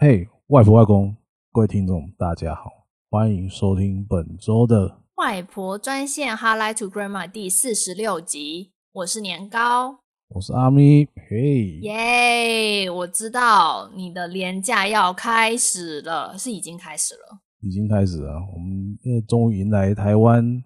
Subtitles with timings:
[0.00, 1.16] 嘿，hey, 外婆外公，
[1.50, 2.70] 各位听众，大家好，
[3.10, 8.70] 欢迎收听本周的外婆专线 Hotline to Grandma 第四十六集。
[8.92, 9.98] 我是年糕，
[10.28, 11.08] 我是阿咪。
[11.28, 12.88] 嘿，耶！
[12.88, 18.34] 我知道你的年假要开始了，是已经开始了，已经开始了。
[18.54, 20.62] 我们因为终于迎来台湾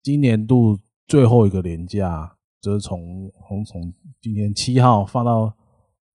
[0.00, 0.78] 今年度
[1.08, 3.92] 最后一个年假，就是从从从
[4.22, 5.52] 今天七号放到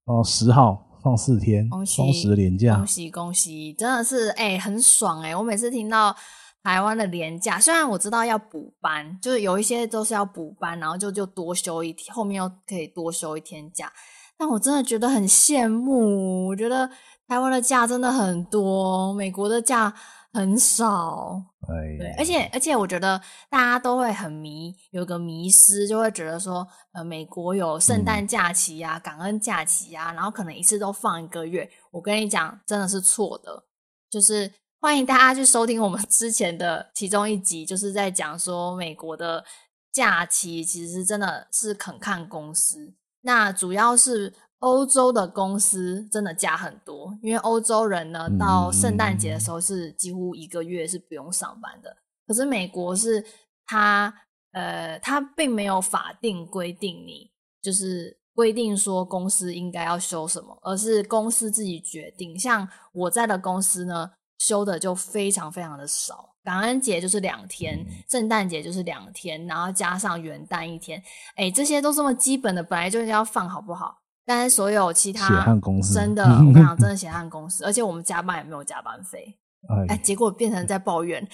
[0.05, 0.88] 到十号。
[1.02, 5.36] 放四天，双十连假，恭喜恭喜，真的是哎、欸，很爽哎、欸！
[5.36, 6.16] 我每次听到
[6.64, 13.91] 台湾的连假，虽然我知道要补班，就是有一些都是要补班，然后就就多休一天，后面又可以多休一天假，
[14.38, 16.48] 但我真的觉得很羡慕。
[16.48, 16.90] 我觉得
[17.27, 19.94] 台湾的假真的很多，美国的假
[20.34, 21.44] 很少。
[21.67, 31.70] 哎，对，而且而且，我觉得大家都会很迷，有个迷失，就会觉得说，呃，美国有圣诞假期啊、嗯、感恩假期啊，然后可能一次都放一个月。
[31.91, 33.65] 我跟你讲，真的是错的。
[34.09, 39.43] 就是欢迎大家去收听我们 之前的其中一集，就是在讲说美国的
[39.91, 44.34] 假期其实真的是肯看公司，那主要是。
[44.62, 51.90] 欧洲的公司真的假很多，因为欧洲人呢，到圣诞节的时候是几乎一个月是不用上班的。
[51.90, 53.26] 嗯、可是美国是
[53.65, 54.13] 他，
[54.51, 62.37] 呃，他并没有法定规定你，就是规定说公司应该要休什么，而是公司自己决定。
[62.37, 71.01] 像我在的公司呢，休的就非常非常的少，感恩节就是两天，圣诞节就是两天，然后加上元旦一天，
[71.35, 73.97] 哎，这些都这么基本的，本来就应该要放，好不好？
[74.25, 79.38] 但是所有其他血汗公司真的， 我跟你讲，真的血汗公司，而且我们加班也没有加班费，
[79.90, 81.25] 哎，结果变成在抱怨，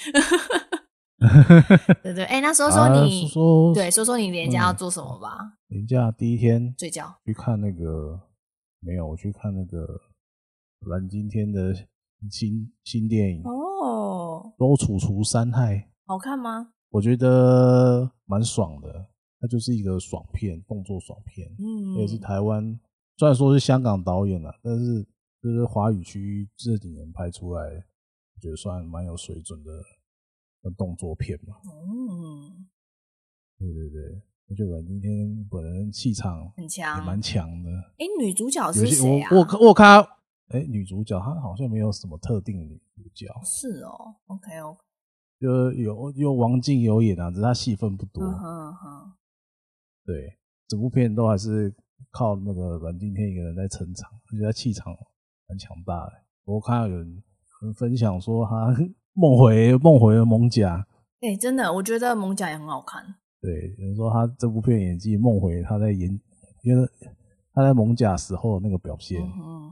[2.04, 5.54] 对对，哎，那说说你，啊、说说对，说说你年假要做什么吧？
[5.68, 8.20] 连假第一天睡觉，去看那个
[8.80, 9.86] 没有，我去看那个
[10.90, 11.74] 蓝今天的
[12.30, 15.74] 新新电影哦，《都楚除三害》
[16.06, 16.70] 好看吗？
[16.92, 19.08] 我觉得蛮爽的。
[19.40, 22.80] 它就是一个爽片，动作爽片，嗯，也是台湾，
[23.18, 25.06] 虽然说是香港导演啦，但是
[25.42, 29.72] 就是华语区这几年拍出来，我觉得算蛮有水准的
[30.64, 31.56] 的动作片嘛。
[31.64, 32.68] 嗯，
[33.59, 37.70] 对对对，我觉得今天本人气场很强，也蛮强的。
[38.00, 39.30] 哎，女主角是谁啊？
[39.31, 40.02] 我我我看，
[40.50, 43.28] 哎，女主角她好像没有什么特定女主角。
[43.44, 44.80] 是哦，OK OK，
[45.40, 48.24] 就有有王静有演啊，只是她戏份不多。
[48.24, 49.14] 嗯哼哼。
[50.07, 50.34] 对，
[50.69, 51.75] 整部片都还是
[52.12, 54.95] 靠那个阮经天一个人在撑场，而且他气场
[55.50, 56.13] 很强大的。
[56.45, 57.22] 我看到有人
[57.75, 58.73] 分享说他
[59.12, 60.88] 梦回梦回了蒙甲，
[61.19, 63.03] 哎、欸，真的，我觉得蒙甲也很好看。
[63.41, 66.09] 对，有人说他这部片演技梦回他在演，
[66.63, 66.90] 因为
[67.53, 69.22] 他在蒙甲时候的那个表现。
[69.22, 69.69] 嗯，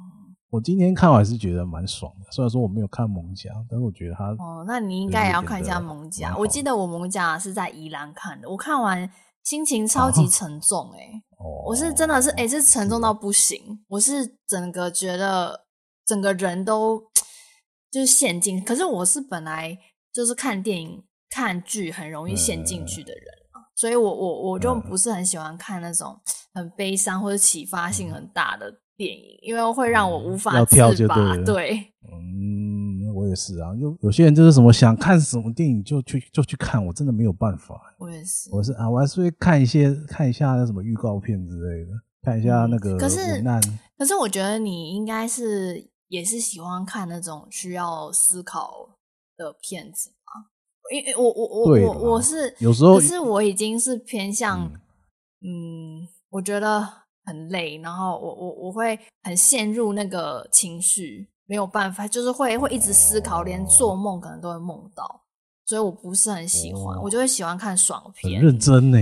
[0.50, 6.35] 我今天看完是觉得蛮爽的，虽然说我没有看蒙甲，但是我觉得他哦，那你应该也要看一下蒙甲。
[6.38, 9.09] 我记得我蒙甲是在宜兰看的，我看完。
[9.45, 11.22] 心情超级沉重哎、
[11.67, 13.79] 我是真的是哎、欸，是沉重到不行。
[13.88, 15.66] 我是整个觉得
[16.03, 17.00] 整个人都
[17.91, 19.78] 就是陷进，可是我是本来
[20.11, 23.23] 就是看电影看剧很容易陷进去的人、
[23.56, 26.19] 嗯、所以我我我就不是很喜欢看那种
[26.53, 31.38] 很悲伤或者启发性很大的电影，因为会让我无法自拔。
[31.45, 32.75] 对，嗯。
[33.16, 37.80] 我也是啊，有有些人就是什么想看什么电影就去就去看，我真的没有办法。
[37.98, 41.92] 我也是，我是啊，我还是会看一些看一下那什么预告片之类的，
[42.24, 42.98] 看一下那个。
[42.98, 43.42] 可是，
[43.98, 48.98] 可是我觉得你应该是也是喜欢看那种需要思考
[49.38, 50.52] 的片子吧？
[50.94, 54.70] 因为我我我我我是有时候，可是我已经是偏向
[55.42, 56.86] 嗯，嗯，我觉得
[57.24, 61.30] 很累，然后我我我会很陷入那个情绪。
[61.45, 65.24] 没有办法，就是会会一直思考，连做梦可能都会梦到，
[65.65, 68.39] 所以我不是很喜欢，我就会喜欢看爽片。
[68.42, 68.97] 很认真呢，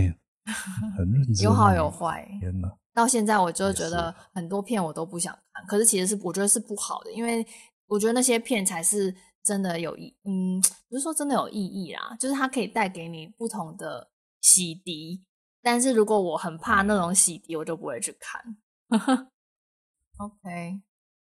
[0.98, 2.28] 很认真，有好有坏。
[2.40, 2.70] 天哪！
[2.94, 7.46] 到现在我就觉得很多片我都不想看，可是其实是我觉得是不好的，因为
[7.88, 14.10] 我觉得那些片才是真的有意，嗯，不是说真的有意义啦，就是它可以带给你不同的
[14.42, 15.22] 洗涤。
[15.62, 18.58] 但是如果我很怕那种洗涤，我就不会去看。
[20.20, 20.82] OK，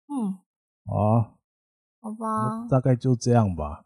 [0.09, 0.39] 嗯。
[0.89, 1.33] 啊，
[2.01, 3.85] 好吧，大概就这样吧。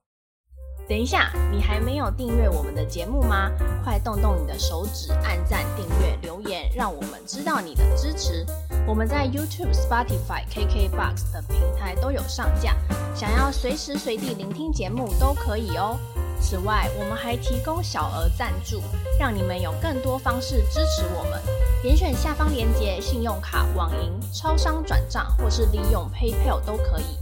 [0.88, 3.50] 等一下，你还没有订阅我们的节目吗？
[3.84, 8.44] 快动动你的手指，按赞、订阅、留言，让我们知道你的支持。
[8.87, 12.75] 我们在 YouTube、Spotify、KKBox 等平台都有上架，
[13.14, 15.96] 想要随时随地聆听节目都可以哦。
[16.43, 18.83] 此外，我们还提供小额赞助，
[19.19, 21.41] 让你们有更多方式支持我们。
[21.81, 27.17] 点选下方链接，信用卡、网银、超商转账，或是利用 PayPal 都可以。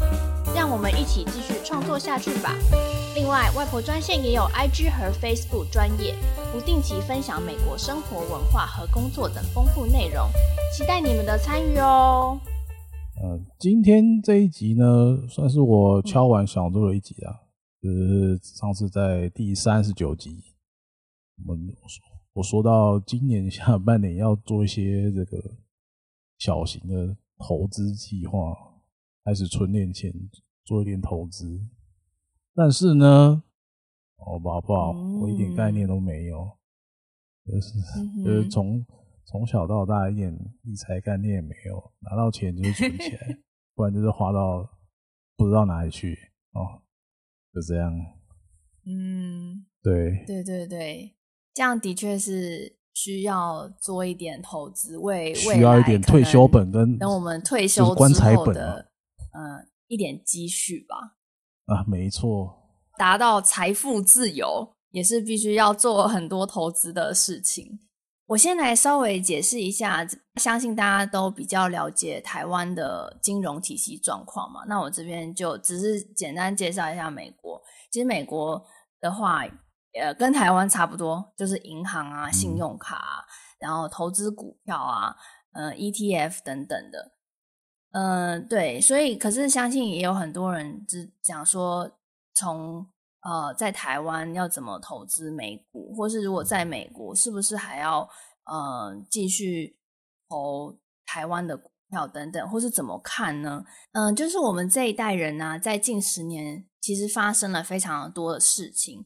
[0.54, 2.56] 让我们一起继续创作下去吧。
[3.14, 6.14] 另外，外婆专线也有 IG 和 Facebook 专业，
[6.52, 10.28] 不定期分享美国生活文化和工作等丰富内容，
[10.76, 12.40] 期待你们的参与哦。
[13.22, 17.49] 呃，今天这一集呢，算是我敲完想做的一集啊。
[17.82, 20.42] 就是上次在第三十九集，
[21.46, 21.74] 我们
[22.34, 25.56] 我说到今年下半年要做一些这个
[26.38, 28.54] 小型的投资计划，
[29.24, 30.12] 开始存点钱
[30.62, 31.58] 做一点投资。
[32.54, 33.42] 但是呢，
[34.18, 34.60] 好吧好？
[34.60, 36.58] 不好，我一点概念都没有，
[37.46, 37.80] 就是
[38.22, 38.84] 就是从
[39.24, 40.30] 从小到大一点
[40.62, 43.38] 理财概念也没有，拿到钱就是存起来，
[43.74, 44.68] 不然就是花到
[45.34, 46.18] 不知道哪里去
[46.52, 46.82] 哦。
[47.52, 47.92] 就这样，
[48.86, 51.16] 嗯，对，对对对，
[51.52, 58.92] 这样的确是需要做一点投资，为需要一点退休本跟等我们退休之后的棺材本、的、
[59.32, 61.16] 嗯一点积蓄吧。
[61.66, 62.56] 啊，没错，
[62.96, 67.80] 达到财富自由也是必须要做很多投资的事情。
[68.30, 70.06] 我先来稍微解释一下，
[70.36, 74.62] 相信大家都比较了解台湾的金融体系状况嘛。
[74.68, 77.60] 那我这边就只是简单介绍一下美国。
[77.90, 78.64] 其实美国
[79.00, 79.42] 的话，
[80.00, 83.24] 呃，跟台湾差不多，就是银行啊、信用卡啊，
[83.58, 85.16] 然后投资股票啊、
[85.52, 87.10] 呃，ETF 等等的。
[87.90, 91.98] 嗯、呃，对，所以可是相信也有很多人只讲说，
[92.32, 92.86] 从
[93.22, 98.08] 呃，在台湾要怎么投资美股，或是如果在美国，是不是还要
[98.44, 99.76] 呃继续
[100.28, 103.62] 投台湾的股票等等，或是怎么看呢？
[103.92, 109.04] 嗯、呃，就是我们这一代人呢、啊，在近十年其实发生了非常多的事情，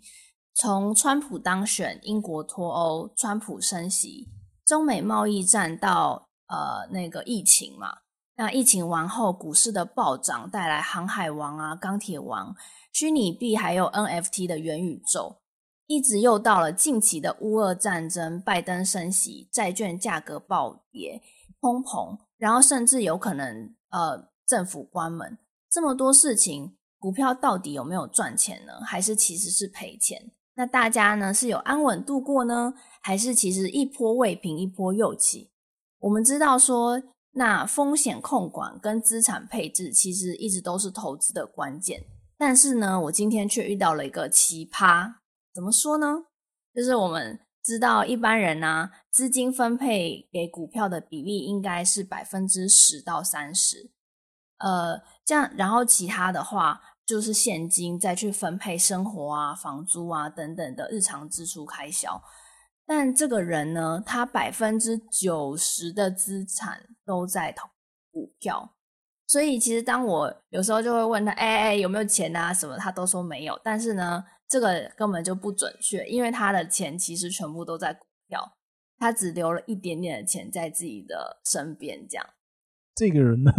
[0.55, 4.29] 从川普当选、英国脱欧、川普升息、
[4.65, 7.89] 中美贸易战到呃那个疫情嘛，
[8.37, 12.55] 那疫情完后股市的暴涨，带来航海王啊、钢铁王。
[12.93, 15.41] 虚拟币还有 NFT 的元宇宙，
[15.87, 21.21] 一直又到了近期的乌俄战争、拜登升息、债券价格暴跌、
[21.61, 25.39] 通膨，然后甚至有可能呃政府关门，
[25.71, 28.81] 这么多事情，股票到底有没有赚钱呢？
[28.85, 30.33] 还是其实是赔钱？
[30.57, 35.51] 那大家呢是有安稳度过呢，还是其实一波未平一波又起？
[35.99, 37.03] 我们知道说，
[37.35, 42.05] 那风险控管跟资产配置其实一直都是投资的关键。
[42.37, 45.15] 但是呢，我今天却遇到了一个奇葩。
[45.53, 46.25] 怎么说呢？
[46.75, 53.91] 就是我们知道一般人呢、啊，资金分配给股票的比例应该是百分之十到三十。
[54.59, 62.23] 呃，这样，然后其他的话就是现金再去分配生活啊、房租啊等等的日常支出开销。
[62.87, 67.69] 但这个人呢，他百分之九十的资产都在投
[68.11, 68.75] 股票。
[69.27, 72.77] 所以其实当我有时候就会问他，哎、哎、有没有钱啊什么？
[72.77, 73.59] 他都说没有。
[73.65, 78.57] 但是呢，这个根本就不准确，因为他的钱其实全部都在股票，
[78.99, 82.07] 他只留了一点点的钱在自己的身边。
[82.07, 82.27] 这样，
[82.95, 83.51] 这个人呢，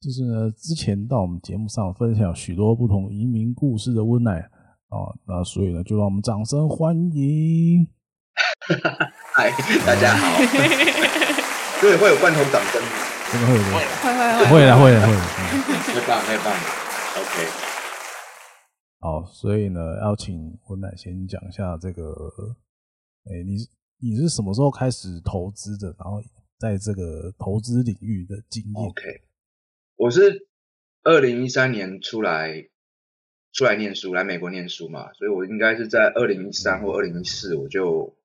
[0.00, 4.38] 就是呢，之前到我们节目上分享许多不同移民故事的温奶
[4.88, 7.97] 啊，那所以呢，就让我们掌声欢迎。
[9.32, 9.50] 嗨，
[9.86, 10.38] 大家好。
[11.80, 12.82] 对，会有罐头掌声。
[13.30, 15.20] 真的会有会会会会了会了会了，
[15.84, 16.48] 太棒太棒
[17.18, 17.46] ，OK。
[19.00, 22.02] 好，所以呢，要请温奶先讲一下这个，
[23.26, 23.68] 哎、欸，你
[24.00, 25.94] 你是什么时候开始投资的？
[25.98, 26.22] 然后
[26.58, 29.22] 在这个投资领域的经验？OK，
[29.96, 30.48] 我是
[31.02, 32.66] 二零一三年出来
[33.52, 38.16] 出来念书，来美国念书嘛，所以我应该是在二零一三或二零一四我就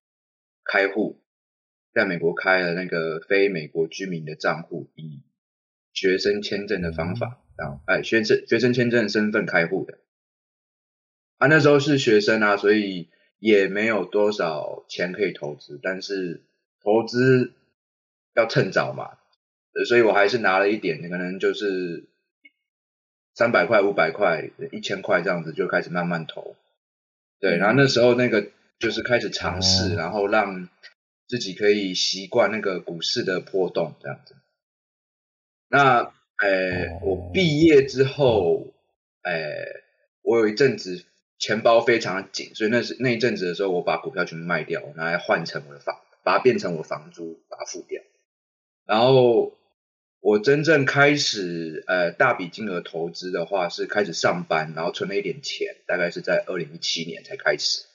[0.64, 1.20] 开户。
[1.94, 5.22] 在美国开了那个非美国居民的账户，以
[5.94, 10.00] 学生签证的方法，然后哎，学生学生签证身份开户的。
[11.38, 16.42] 啊，那时候是学生啊，所以也没有多少钱可以投资，但是
[16.82, 17.54] 投资
[18.34, 19.20] 要趁早嘛，
[19.88, 22.08] 所以我还是拿了一点，可能就是
[23.36, 26.56] 三百块、五百块、一千块这样子就开始慢慢投。
[27.40, 28.50] 对，然后那时候那个
[28.84, 30.70] 就是开始尝试，然后让。
[31.26, 34.36] 自己可以习惯那个股市的波动这样子。
[35.68, 38.68] 那，呃、欸，我毕业之后，
[39.24, 39.84] 呃、欸，
[40.22, 41.06] 我有一阵子
[41.40, 48.04] 钱包非常的紧，所以那是那一阵子的时候，我把股票全部卖掉，拿来换成我的房，把它变成我的房租，把它付掉。
[48.86, 49.58] 然后
[50.20, 57.86] 我真正开始呃大笔金额投资的话，是开始上班，然后存了一点钱，大概是在二零一七年才开始。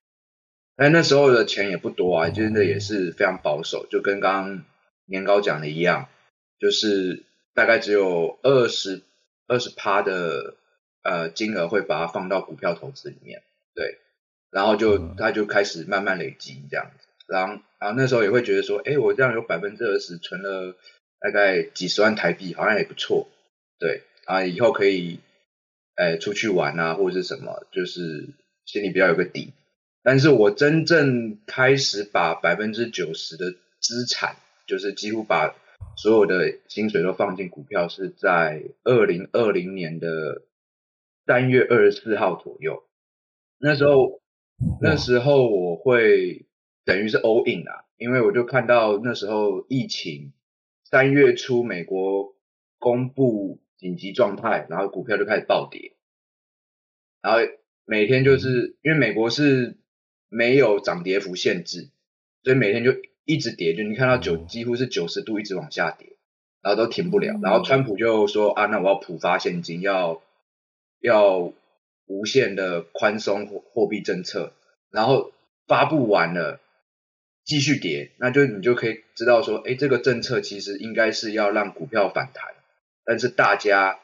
[0.80, 4.64] 但那时候的钱也不多啊，真的也是非常保守，就跟刚刚
[5.06, 6.08] 年糕讲的一样，
[6.60, 9.02] 就是大概只有二十
[9.48, 10.54] 二十趴的
[11.02, 13.42] 呃金额会把它放到股票投资里面，
[13.74, 13.98] 对，
[14.52, 20.76] 然后就他就开始慢慢累积这样子，然后然后那时候也会觉得说，哎，我这样有百分之二十存了
[21.18, 23.28] 大概几十万台币，好像也不错，
[23.80, 25.18] 对，啊，以后可以
[25.96, 28.28] 哎出去玩啊或者是什么，就是
[28.64, 29.54] 心里比较有个底。
[30.08, 33.44] 但是我真正开始把百分之九十的
[33.78, 34.36] 资产，
[34.66, 35.54] 就是几乎把
[35.98, 40.46] 所有的薪水都放进股票，是在二零二零年的
[41.26, 42.84] 三月二十四号左右。
[43.58, 44.22] 那时候，
[44.80, 46.46] 那时候我会
[46.86, 50.32] 等于是 all in 啊，因为我就看到那时候疫情
[50.84, 52.34] 三月初美国
[52.78, 55.92] 公布紧急状态，然后股票就开始暴跌，
[57.20, 57.40] 然后
[57.84, 59.76] 每天就是因为美国是。
[60.28, 61.88] 没有涨跌幅限制，
[62.42, 62.94] 所以每天就
[63.24, 66.16] 一直跌，就你看到九几乎是九十度一直往下跌，
[66.62, 67.38] 然后都停不了。
[67.42, 70.22] 然后川普就说啊，那我要普发现金，要
[71.00, 71.52] 要
[72.06, 74.52] 无限的宽松货货币政策，
[74.90, 75.32] 然后
[75.66, 76.60] 发布完了
[77.44, 82.54] 继续跌，那就你就可以知道说，哎，这个政策其实应该是要让股票反弹，
[83.04, 83.98] 但是大家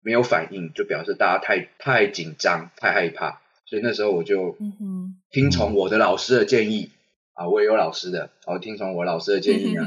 [0.00, 3.40] 没有反应，就表示大家太太紧张，太害怕。
[3.66, 4.58] 所以那时候我就
[5.34, 6.94] 听从我的老师的建议、嗯、
[7.32, 9.82] 啊，我也有老师的，然后听从我老师的建议呢，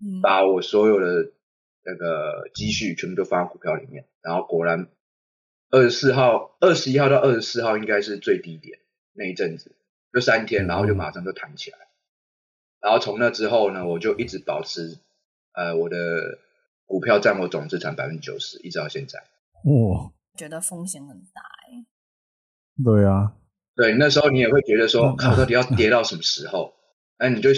[0.00, 1.32] 嗯、把我所有的
[1.82, 4.86] 那个积蓄全部都放到股票里面，然后果然
[5.70, 8.78] 二十四号、二十一号到二十四号应该是最低点
[9.12, 9.74] 那一阵子，
[10.12, 11.78] 就三天，然后就马上就弹起来，
[12.80, 15.00] 然后从那之后呢，我就一直保持
[15.52, 15.96] 呃我的
[16.86, 19.18] 股票占我总资产百分之九十，一直到现在。
[19.64, 21.84] 哇，觉得风险很大哎。
[22.84, 23.34] 对啊，
[23.78, 26.74] 对，那时候你也会觉得说，我，到底要跌到什么时候？
[27.16, 27.50] 那你就，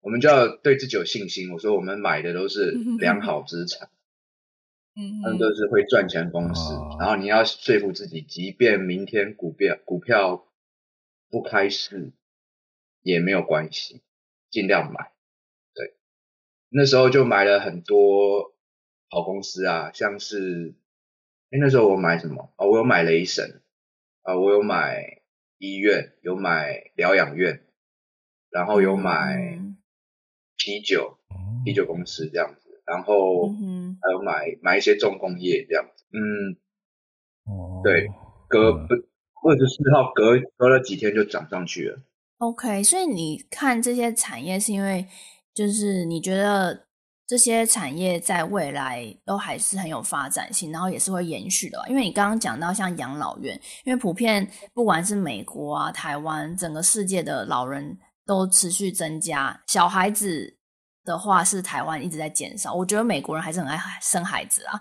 [0.00, 1.50] 我们就要对自己有信心。
[1.50, 3.90] 我说，我们买的都是良好资产，
[4.94, 6.74] 嗯，他们都是会赚钱公司。
[7.00, 10.46] 然后你要说服自己，即便明天股票股票
[11.28, 12.12] 不开市
[13.02, 14.00] 也没有关系，
[14.52, 15.10] 尽量买。
[15.74, 15.96] 对，
[16.68, 18.54] 那时候就买了很多
[19.10, 20.76] 好公司啊，像是，
[21.50, 22.52] 哎，那时候我买什么？
[22.54, 23.60] 啊、哦，我有买雷神。
[24.22, 25.13] 啊，我有买
[25.58, 27.62] 医院，有买疗养院，
[28.50, 29.58] 然后有买
[30.56, 36.56] 啤酒，嗯、啤酒公司这样子，然后还有买买一些重工业这样子，嗯，
[37.44, 38.08] 哦，对，
[38.48, 42.02] 隔不二十四号隔隔了几天就涨上去了。
[42.38, 45.06] OK，所以你看这些产业是因为
[45.52, 46.83] 就是你觉得。
[47.26, 51.82] 这些产业在未来都还是很有发展性，然后也是会延续的。
[51.88, 60.54] 因为你刚刚讲到像养老院，因为普遍不管是美国啊、台湾，整个世界的老人都持续增加，小孩子
[61.02, 62.74] 的话是台湾一直在减少。
[62.74, 64.78] 我觉得美国人还是很爱生孩子啊，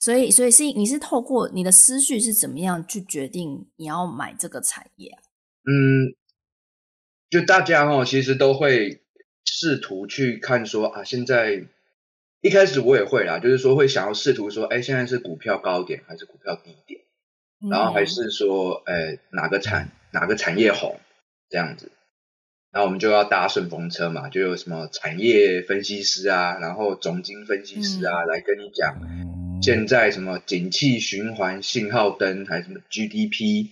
[0.00, 5.16] 所以，所以是你是透过你的思绪是怎么样去决定你要买这个产业？
[5.62, 6.10] 嗯，
[7.30, 9.04] 就大家哦，其实都会
[9.44, 11.64] 试图去看说啊，现在。
[12.44, 17.00] 一开始我也会啦，就是说会想要试图说，哎，现在是股票高点还是股票低点，
[17.62, 21.00] 嗯、然后还是说，哎，哪个产哪个产业红
[21.48, 21.90] 这样子，
[22.70, 29.00] 然后我们就要搭顺风车嘛，就有什么产业分析师啊，然后总经分析师啊、嗯、来跟你讲，
[29.62, 33.70] 现在什么景气循环信号灯还是什么 GDP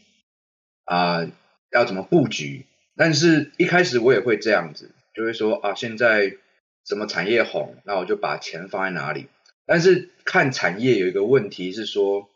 [0.86, 1.30] 啊、呃，
[1.70, 2.64] 要怎么布局？
[2.96, 6.38] 但是一开始我也会这样子，就会说啊，现在。
[6.84, 9.28] 什么产业红，那我就把钱放在哪里。
[9.64, 12.28] 但是看产业有一个问题是说，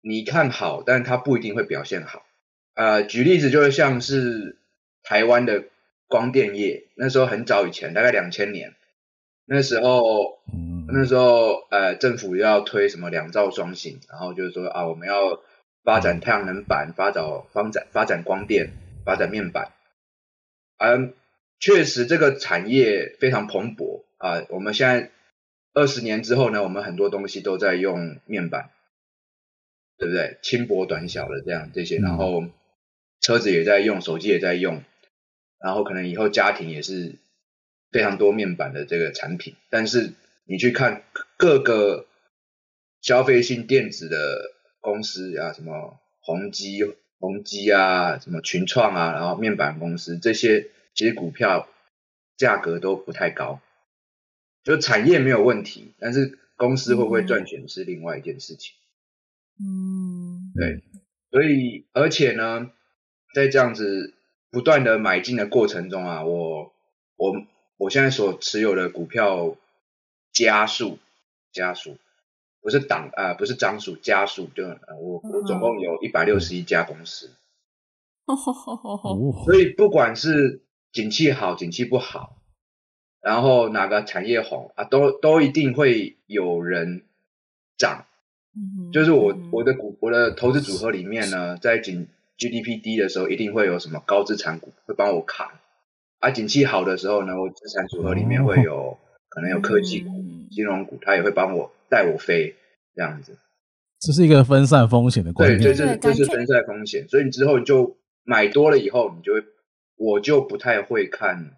[0.00, 2.24] 你看好，但它不一定会表现好。
[2.74, 4.58] 呃，举例子就是像是
[5.04, 5.64] 台湾的
[6.08, 8.74] 光电业，那时候很早以前，大概两千年，
[9.44, 10.40] 那时候，
[10.88, 15.40] 那时候呃政府要推什么两兆双星，然后就是说啊，我们要
[15.84, 18.72] 发展太阳能板，发展发展发展光电，
[19.04, 19.72] 发展面板，
[20.78, 21.14] 嗯。
[21.62, 24.44] 确实，这个产业非常蓬勃啊！
[24.48, 25.12] 我们现在
[25.72, 28.70] 二十年之后呢，我们很多东西都在用面板，
[29.96, 30.38] 对不对？
[30.42, 32.46] 轻薄短小的这样这些，然后
[33.20, 34.82] 车子也在用，手机也在用，
[35.60, 37.14] 然后可能以后家庭也是
[37.92, 39.54] 非常多面板的这个产品。
[39.70, 40.14] 但是
[40.44, 41.04] 你去看
[41.36, 42.06] 各个
[43.02, 44.50] 消费性电子的
[44.80, 46.82] 公司啊，什么宏基、
[47.20, 50.66] 宏基啊，什么群创啊，然后面板公司这些。
[50.94, 51.68] 其实股票
[52.36, 53.60] 价格都不太高，
[54.62, 58.74] 就产业没有问题，但是公司会不会赚钱是另外一件事情。
[59.58, 60.82] 嗯，对，
[61.30, 62.70] 所以而且呢，
[63.34, 64.14] 在这样子
[64.50, 66.72] 不断的买进的过程中啊，我
[67.16, 67.44] 我
[67.76, 69.56] 我现在所持有的股票
[70.32, 70.98] 家数
[71.52, 71.98] 家数
[72.60, 77.30] 不是档啊、呃，不是张数家数，就我我总共有一百六十一家公司。
[79.44, 80.61] 所以不管是
[80.92, 82.36] 景气好，景气不好，
[83.22, 87.02] 然后哪个产业红啊，都都一定会有人
[87.78, 88.04] 涨。
[88.92, 92.06] 就是我我的股我的投资组合里面呢，在景
[92.36, 95.50] GDP 低的时候，一定会有什么高资产股会帮我扛，
[96.20, 98.98] 而、啊、景气好的时候呢，我资产组合里面会有
[99.30, 100.10] 可能有科技股、
[100.50, 102.54] 金融股，它也会帮我带我飞
[102.94, 103.38] 这样子。
[103.98, 107.96] 这是一个分散风险的观念，对，这是这是分散风险，所以你之后你就。
[108.24, 109.42] 买多了以后，你就会，
[110.02, 111.56] 我就不太会看，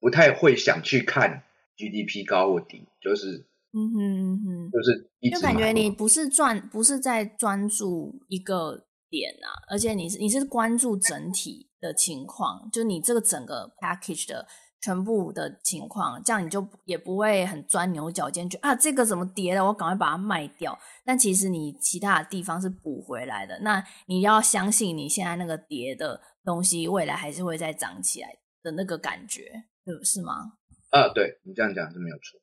[0.00, 1.44] 不太会想去看
[1.76, 14.46] GDP 高或低，就是，嗯哼嗯哼，就是一直，就感觉你不是专，不是在专注一个点啊，而且你是你是关注整体的情况，就你这个整个 package 的。
[14.78, 20.78] 全部的情况，这样你就也不会很钻牛角尖，去啊，这个怎么跌了，我赶快把它卖掉。
[21.04, 23.58] 但其实你其他的地方是补回来的。
[23.62, 30.52] 那你要相信你现在那个跌的东西，未来还是会再涨起来的那个感觉，对，是吗？
[30.90, 32.40] 啊，对，你这样讲是没有错。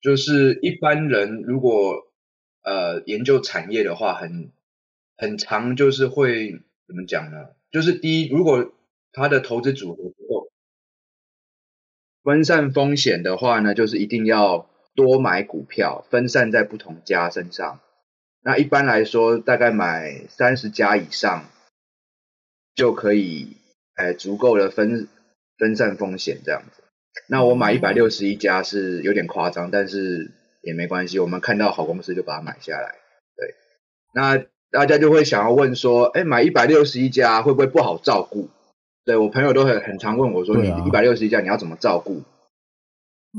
[0.00, 2.12] 就是一般人如果
[2.62, 4.52] 呃研究产业的话，很
[5.16, 6.52] 很长就是会
[6.86, 7.48] 怎么讲呢？
[7.70, 8.72] 就是第一，如果
[9.12, 10.52] 他的投资组合不够。
[12.22, 17.80] 分散风险的话呢，就是一定要多买股票，分散在不同家身上。
[18.42, 21.46] 那一般来说，大概买三十家以上，
[22.74, 23.56] 就可以，
[23.94, 25.08] 哎，足够的分
[25.58, 26.82] 分散风险这样子。
[27.28, 32.94] 那我买一百六十一家是有点夸张，但是也没关系，我们看到好公司就把它买下来。
[33.36, 33.54] 对，
[34.14, 34.38] 那
[34.70, 38.48] 大家就会想要问说，哎，买一百六十一家会不会不好照顾？
[39.04, 42.22] 对，我朋友都很很常问我说，你一百六十一家你要怎么照顾？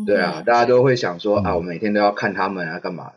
[0.05, 3.13] 对啊，大家都会想说啊，我每天都要看他们啊，干嘛？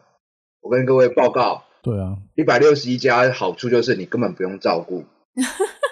[0.60, 5.04] 我跟各位报告，对啊，一百六十一家好处就是你根本不用照顾，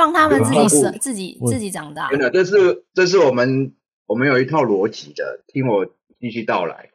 [0.00, 2.08] 放他们自己生，自己自己长大。
[2.08, 3.74] 真的，这是这是我们
[4.06, 5.86] 我们有一套逻辑的，听我
[6.18, 6.88] 继续道来。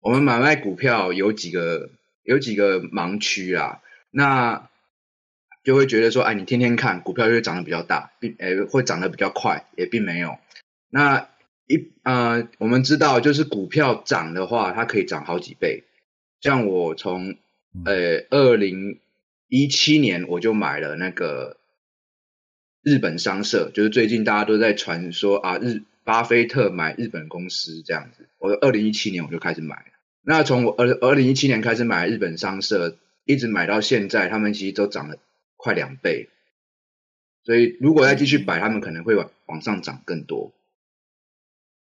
[0.00, 1.88] 我们买卖股票有几个
[2.22, 4.68] 有几个盲区啊，那。
[5.64, 10.36] 就会觉得说，哎，你天天看股票就会涨得比较大，并诶会涨得比较快，也并没有。
[10.90, 11.28] 那
[11.68, 15.84] 一呃，我们知道，就是股票涨的话，它可以涨好几倍。
[16.40, 17.36] 像我从
[17.84, 18.98] 呃二零
[19.46, 21.58] 一七年我就买了那个
[22.82, 28.28] 日本商社，就是最近大家都在传说啊，日巴菲特买日本公司这样子。
[28.38, 29.92] 我二零一七年我就开始买，
[30.22, 35.16] 那从我二二零一七年开始买日本商社，一直买到现在，他们其实都涨了。
[35.64, 36.28] 快两倍，
[37.44, 40.52] 所以如果再继续摆，他们可能会往往上涨更多。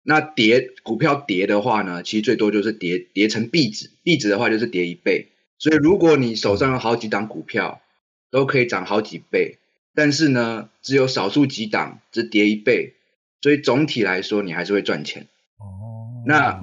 [0.03, 5.29] 那跌股票跌的话呢，其实最多就是跌跌成壁纸，壁纸的话就是跌一倍。
[5.57, 7.81] 所以如果你手上有好几档股票，
[8.29, 9.57] 都可以涨好几倍，
[10.01, 12.95] 但是呢，只有少数几档只跌一倍，
[13.39, 15.27] 所以总体来说你还是会赚钱。
[15.59, 16.59] 哦，那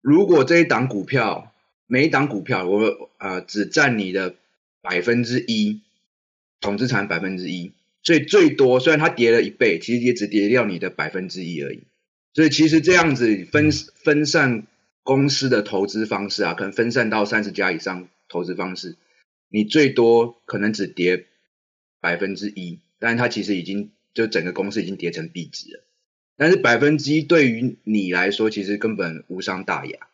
[0.00, 1.52] 如果这一档股票
[1.88, 4.36] 每一档股票我呃只占你的
[4.80, 5.80] 百分之一。
[6.60, 7.72] 总资产百分之一，
[8.04, 11.82] 所以最多虽然它跌了一倍，其实也只跌掉你的百分之一而已。
[12.34, 14.68] 所以其实这样子分分散
[15.02, 18.94] 公司的投资方式啊，可能分散到三十家以上投资方式，
[19.48, 21.26] 你最多可能只跌
[22.02, 25.84] 百分之一，但是它其实已经就整个公司已经跌成壁纸了。
[26.36, 30.08] 但是百分之一对于你来说，其实根本无伤大雅。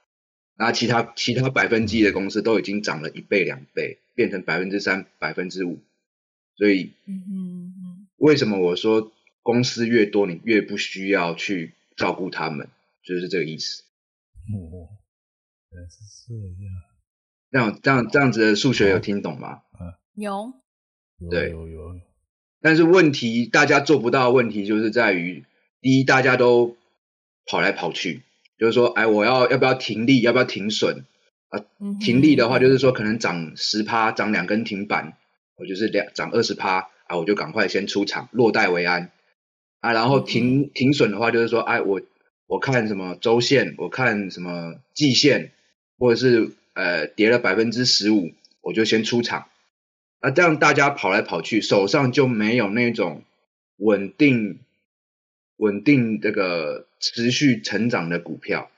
[0.55, 5.79] 那其他其他百分之一的公司都已经涨了一倍两倍，变成百分之三、百分之五。
[6.57, 6.93] 所以，
[8.17, 12.69] 为什么我说公司越多，你越不需要去照顾他们，
[13.03, 13.85] 就是这个意思。
[14.53, 14.91] 哦，
[15.71, 15.97] 原来是
[16.27, 16.75] 这样。
[17.51, 19.63] 这样这样这样子的数学有听懂吗？
[20.15, 20.53] 有。
[21.31, 22.01] 对，有有。
[22.61, 25.45] 但是问题，大家做不到的问题，就是在于，
[25.81, 26.77] 第一，大家都
[27.47, 28.23] 跑来跑去，
[28.59, 31.05] 就是说，哎，我要要不要停利，要不要停损
[31.49, 31.65] 啊？
[32.01, 35.17] 停利的话，就是说可能涨十趴，涨两根停板。
[35.57, 39.11] 我就是两涨二十趴啊，我就赶快先出场，落袋为安
[39.81, 39.93] 啊。
[39.93, 42.01] 然后停停损的话，就是说，哎，我
[42.47, 45.51] 我看什么周线，我看什么季线，
[45.99, 49.47] 或者是呃跌了百分之十五，我就先出场。
[50.21, 53.23] 啊，这样大家跑来跑去，手上就没有那种
[53.77, 54.59] 稳定
[55.57, 58.71] 稳定这个持续成长的股票。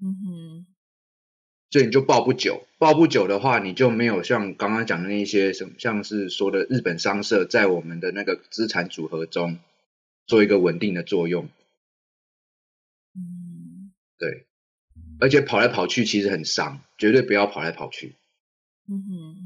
[0.00, 0.66] 嗯哼。
[1.68, 9.58] 所以你就抱不久，抱不久的话，你就没有像刚刚讲的那些什么，像是说的日本商社在我们的那个资产组合中
[10.26, 11.48] 做一个稳定的作用。
[13.16, 14.46] 嗯，对，
[15.18, 18.12] 而且跑来跑去其实很伤，绝对不要跑来跑去。
[18.88, 19.36] 嗯哼，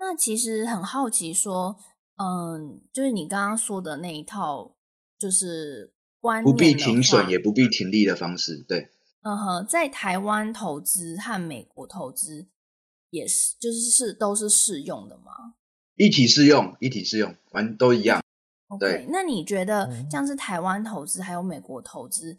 [0.00, 1.76] 那其实很好奇说，
[2.16, 4.74] 嗯，就是你刚刚说的那一套，
[5.18, 8.90] 就是观念不必停损也不必停利的方式，对。
[9.22, 12.46] 嗯哼，在台湾投资和美国投资
[13.10, 15.56] 也是，就是是都是适用的吗？
[15.96, 18.22] 一体适用，一体适用，完都一样。
[18.68, 22.38] Okay, 对，那你觉得像是台湾投资还有美国投资，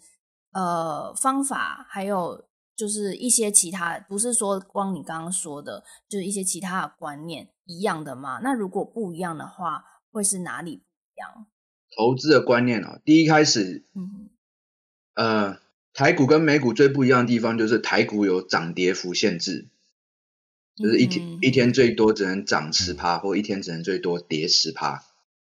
[0.54, 2.45] 呃，方法还有
[2.76, 8.40] 就是一些其他，不是说光你刚刚说的，就是一些其他的观念一样的吗？
[8.44, 11.46] 那如果不一样的话，会是哪里不一样？
[11.96, 14.30] 投资的观念啊，第一开始，嗯，
[15.16, 15.62] 呃。
[15.94, 19.68] 台股跟美股最不一样的地方就是台股有涨跌幅限制，
[20.78, 25.04] 就是一天、嗯、一天最多只能涨十趴，或一天只能最多跌十趴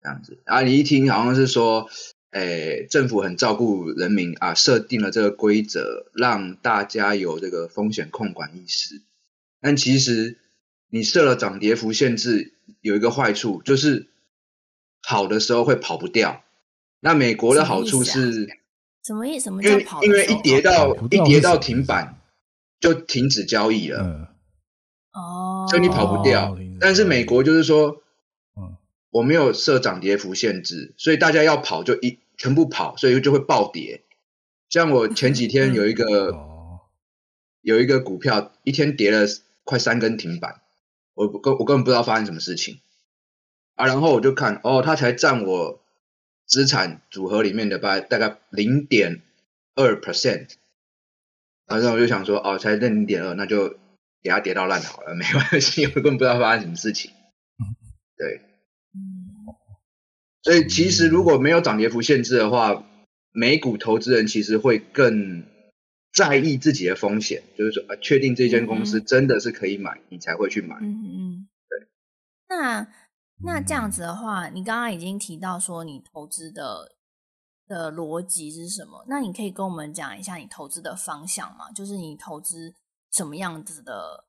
[0.01, 0.41] 这样子。
[0.45, 1.87] 啊你一听好像是说，
[2.31, 9.03] 诶，政府很照顾人民啊，设定了这个规则，让大家有这个风险控管意识。
[9.61, 10.39] 但其实
[10.93, 14.09] 你设了涨跌幅限制，有一个坏处就是
[15.01, 16.43] 好的时候会跑不掉。
[16.99, 18.47] 那美国的好处是。
[19.03, 19.45] 什么意思？
[19.45, 22.21] 什么因为因为一跌到一跌到停板，
[22.79, 24.29] 就停止交易了。
[25.13, 26.55] 哦、嗯，所以你跑不掉。
[26.79, 28.03] 但是美国就是说，
[28.55, 28.77] 嗯，
[29.09, 34.03] 我没有设涨跌幅限制，所以大家要跑就一全部跑，所以就会暴跌。
[34.69, 36.79] 像我前几天有一个、嗯、
[37.61, 39.25] 有一个股票，一天跌了
[39.63, 40.61] 快三根停板，
[41.13, 42.79] 我根我根本不知道发生什么事情
[43.75, 43.85] 啊。
[43.85, 45.79] 然后我就看，哦，它才占我。
[46.45, 49.21] 资产组合里面的大大概零点
[49.75, 50.49] 二 percent，
[51.65, 53.77] 然后我就想说，哦，才零点二，那就
[54.21, 57.11] 给它跌到烂好了，没关系， 我根本不知道发生什么事情。
[58.17, 58.41] 对，
[60.43, 62.85] 所以其实如果没有涨跌幅限制的话，
[63.31, 65.45] 美股投资人其实会更
[66.13, 70.77] 在意自己的风险，就是说，啊，确定这间公司真的是可以买，你才会去买。
[70.81, 71.87] 嗯嗯，对。
[72.49, 72.87] 那。
[73.45, 76.95] 那这样子的话，你刚刚已经提到说你投资的
[77.67, 79.03] 的逻辑是什么？
[79.09, 81.69] 那你可以跟我们讲一下你投资的方向吗？
[81.71, 82.73] 就是你投资
[83.11, 84.25] 什么样子的？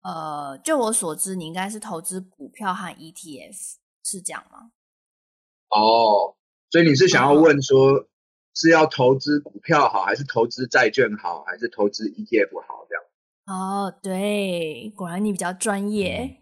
[0.00, 4.70] 呃，就我所知，你应该是投资股票和 ETF，是这样吗？
[5.68, 6.36] 哦，
[6.70, 8.08] 所以你是想要问说，
[8.56, 12.86] 是要投资股票好，还是投资债券好，还是投资 ETF 好？
[12.88, 13.04] 这样？
[13.46, 16.38] 哦，对，果然你比较专业。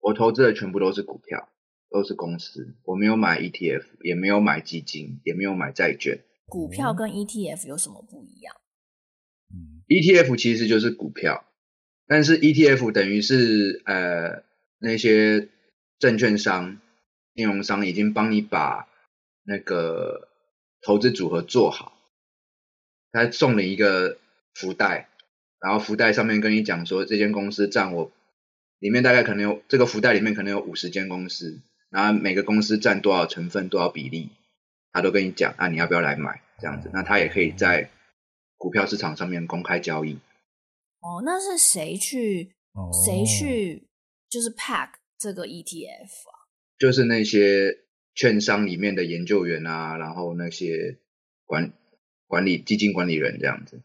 [0.00, 1.48] 我投资的全部都是股票，
[1.88, 6.24] 都是公司，我没有买 ETF，也没有买基金，也没有买债券。
[6.46, 8.54] 股票跟 ETF 有什么不一样？
[9.54, 11.44] 嗯，ETF 其实就是股票，
[12.08, 14.42] 但是 ETF 等于是呃
[14.78, 15.48] 那些
[16.00, 16.80] 证券商、
[17.34, 18.88] 金融商已经帮你把
[19.44, 20.31] 那个
[20.82, 21.96] 投资组合做好，
[23.12, 24.18] 他送你一个
[24.54, 25.08] 福袋，
[25.60, 28.12] 然后福袋上面跟你讲说这间公司占我。
[28.78, 34.30] 里面大概可能有这个福袋里面可能有五十间公司，然后每个公司占多少成分、多少比例，
[34.92, 36.90] 他都跟你讲啊，你要不要来买这样子？
[36.92, 37.90] 那他也可以在
[38.56, 40.14] 股票市场上面公开交易。
[40.98, 42.56] 哦，那是谁去？
[43.06, 43.86] 谁去？
[44.28, 46.42] 就是 pack 这个 ETF 啊？
[46.76, 47.81] 就是那些
[48.14, 50.98] 券商里面的研究员啊，然后那些
[51.44, 51.72] 管
[52.26, 53.82] 管理基金管理人这样子。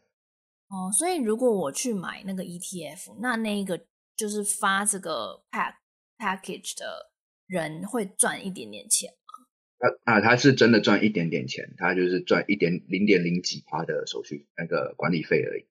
[0.70, 3.86] 哦，所以如果我去买那个 ETF，那那个。
[4.18, 5.76] 就是发这个 pack
[6.18, 7.12] package 的
[7.46, 9.46] 人会赚一点点钱吗？
[9.78, 15.68] 他啊，他是真的赚一点点钱，他就是赚一点零点零几趴的手续那个管理费而已。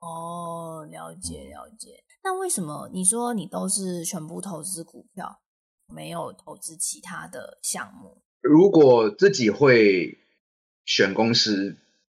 [0.00, 2.02] 哦，了解了解。
[2.22, 5.42] 那为什么你说你都是全部投资股票，
[5.94, 8.18] 没有投资其他的项目？
[8.40, 10.18] 如果自己会
[10.84, 11.76] 选公司，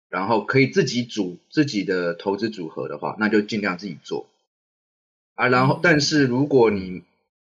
[0.08, 4.28] 然后可以自己组自己的投资组合的话，那就尽量自己做。
[5.34, 7.02] 啊，然后，但是如果你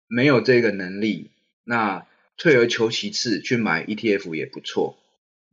[0.07, 1.31] 没有这个能力，
[1.65, 2.07] 那
[2.37, 4.99] 退而求其次去买 ETF 也不错。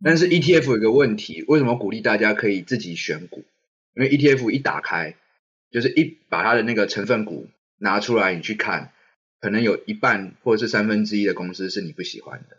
[0.03, 3.45] 但是 ETF 有个问题，为什么鼓励大家可以自己选股？
[3.95, 5.15] 因为 ETF 一打开，
[5.71, 8.91] 就是一把它的那个成分股拿出来，你去看，
[9.39, 12.57] 可能有一半或者是三分之一的公司是你不喜欢的，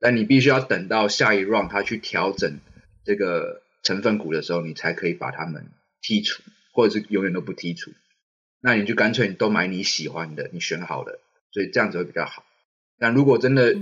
[0.00, 2.58] 但你必须要等到下一 round 它去调整
[3.04, 5.66] 这个成分股的时候，你才可以把它们
[6.02, 7.92] 剔除，或者是永远都不剔除。
[8.60, 11.20] 那你就干脆你都买你喜欢的，你选好的，
[11.52, 12.44] 所以这样子会比较好。
[12.98, 13.74] 但如果真的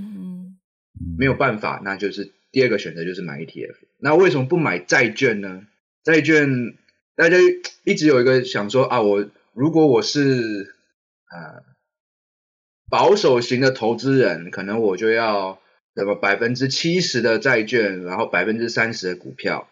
[1.17, 3.77] 没有办法，那就是第二个选择就是买 ETF。
[3.99, 5.67] 那为什么不买债券呢？
[6.03, 6.77] 债券
[7.15, 7.37] 大家
[7.85, 10.75] 一直有一个想说啊，我如果我是
[11.31, 11.63] 呃
[12.95, 15.59] 保守型的投资人，可能我就要
[15.97, 19.69] 什么百分之七十的债券，然后百分之三十的股票。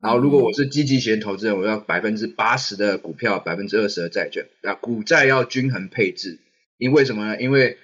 [0.00, 4.48] 然后如果我是积极型投资人，我要百分之八十的股票，百分之二十的债券。
[4.60, 6.40] 那股债要均衡配置，
[6.78, 7.40] 因为什么呢？
[7.40, 7.78] 因为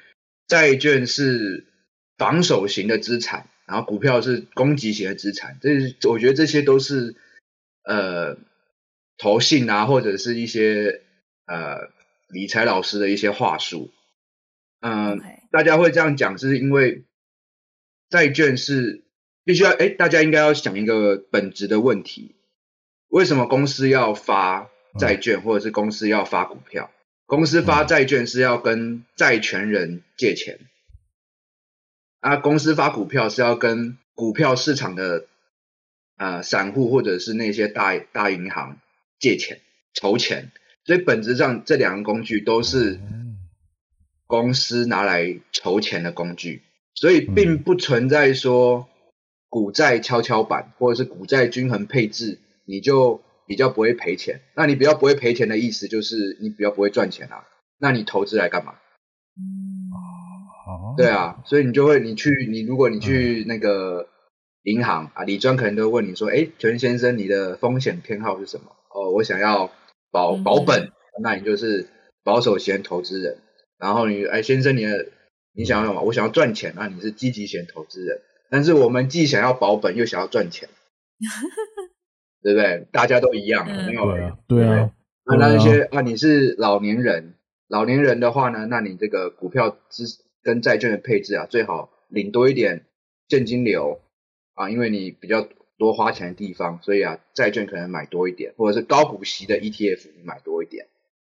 [0.48, 1.64] 债券是
[2.18, 5.60] 防守型的资产，然后股票是攻击型的资产。
[5.60, 7.14] 这我觉得这些都是
[7.84, 8.36] 呃。
[9.18, 11.00] 投信啊，或者是一些
[11.46, 11.90] 呃
[12.28, 13.92] 理财老师的一些话术，
[14.82, 17.04] 嗯.大家会这样讲，是因为
[18.10, 19.02] 债券是
[19.44, 22.36] 必须要，哎，大家应该要想一个本质的问题：
[23.08, 24.68] 为什么公司要发
[24.98, 26.90] 债券，或者是公司要发股票？
[27.24, 30.58] 公司发债券是要跟债权人借钱，
[32.20, 35.26] 啊，公司发股票是要跟股票市场的
[36.16, 38.78] 啊、呃、散户或者是那些大大银行。
[39.22, 39.60] 借钱
[39.94, 40.50] 筹钱，
[40.84, 42.98] 所以本质上这两个工具都是
[44.32, 46.62] 公司拿来筹钱的工具，
[46.94, 48.88] 所以并不存在说
[49.50, 54.40] 股债跷跷板或者是股债均衡配置，你就比较不会赔钱。
[54.56, 57.44] 那你比较不会赔钱的意思就是你比较不会赚钱啊？
[57.78, 58.72] 那你投资来干嘛？
[60.96, 64.08] 对啊，所以你就会你去你如果你去那个
[64.62, 68.72] 银行啊，李专可能都会问你说，哎，全先生，你的风险偏好是什么？
[68.94, 69.70] 哦，我想要
[70.10, 70.92] 保保本，嗯、
[71.22, 71.86] 那你就是
[72.24, 73.36] 保守型投资人。
[73.82, 74.92] 然后你，哎，先生你，你
[75.54, 76.02] 你想要什么？
[76.02, 78.20] 我想要赚钱，那你是积极型投资人。
[78.48, 80.68] 但是我们既想要保本，又想要赚钱，
[82.42, 82.86] 对不对？
[82.92, 84.38] 大家都一样，嗯、没有对啊。
[84.48, 84.90] 对啊。
[85.24, 87.34] 那那些啊，你是老年人，
[87.68, 90.04] 老年人的话呢，那你这个股票资
[90.42, 92.86] 跟债券的配置啊，最好领多一点
[93.28, 94.00] 现金流
[94.54, 95.48] 啊，因为你比较。
[95.78, 100.86] 多花钱的地方，所以啊，债券可能买多一点，或者是高股息的 ETF 你买多一点。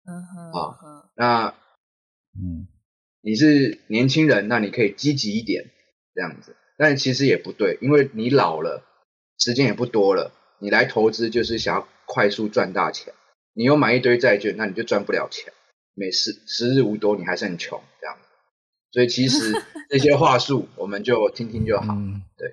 [0.06, 1.53] 嗯哼，啊，那
[2.36, 2.67] 嗯，
[3.22, 5.65] 你是年轻人，那你可以积极一点
[6.13, 8.84] 这样子，但其实也不对，因为你老了，
[9.38, 13.13] 时间也不多了，你来投资就是想要快速赚大钱，
[13.54, 15.54] 你又买一堆债券，那你就赚不了钱，
[15.93, 18.28] 每时时日无多，你还是很穷这样子。
[18.91, 19.52] 所以其实
[19.89, 22.48] 这些话术我们就听听就好，嗯、对。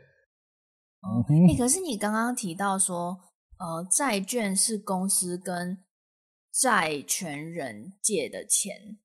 [1.03, 3.19] 哦，哎、欸，可是你刚刚提到说，
[3.59, 5.79] 呃，债券是公司跟
[6.53, 8.99] 债权人借的钱，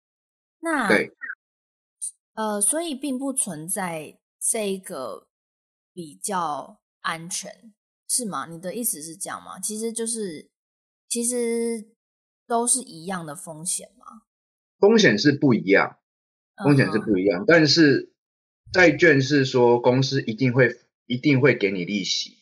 [0.65, 1.11] 那对
[2.33, 5.27] 呃，所以并不存在这个
[5.93, 7.71] 比较安全，
[8.07, 8.47] 是吗？
[8.47, 9.59] 你的意思是这样吗？
[9.59, 10.49] 其实就是，
[11.07, 11.95] 其实
[12.47, 14.23] 都是一样的风险吗？
[14.79, 15.99] 风险是不一样，
[16.63, 17.45] 风险是不一样，uh huh.
[17.47, 18.13] 但是
[18.73, 20.81] 债券是说公司一定会。
[21.07, 22.39] 一定会给你利息，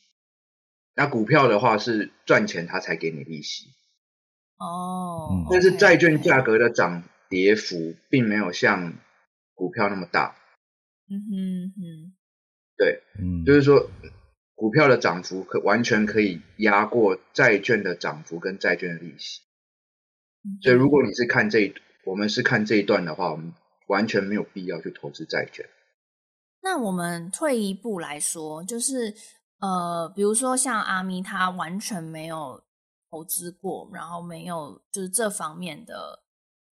[0.95, 3.73] 那股票的话是赚钱他才给你利息。
[4.55, 7.03] 哦，但是债券价格的涨
[7.33, 8.93] 跌幅并没有像
[9.55, 10.35] 股票那么大。
[11.09, 12.13] 嗯哼哼，
[12.77, 13.89] 对，嗯，就是说
[14.53, 19.41] 股票的涨幅可完全可以压过债券的涨幅跟债券的利息。
[20.61, 21.73] 所以如果你是看这一，
[22.05, 23.51] 我们是看这一段的话，我们
[23.87, 25.67] 完全没有必要去投资债券。
[26.61, 29.15] 那我们退一步来说，就是
[29.57, 32.63] 呃，比如说像阿咪，他完全没有
[33.09, 36.23] 投资过，然后没有就是这方面的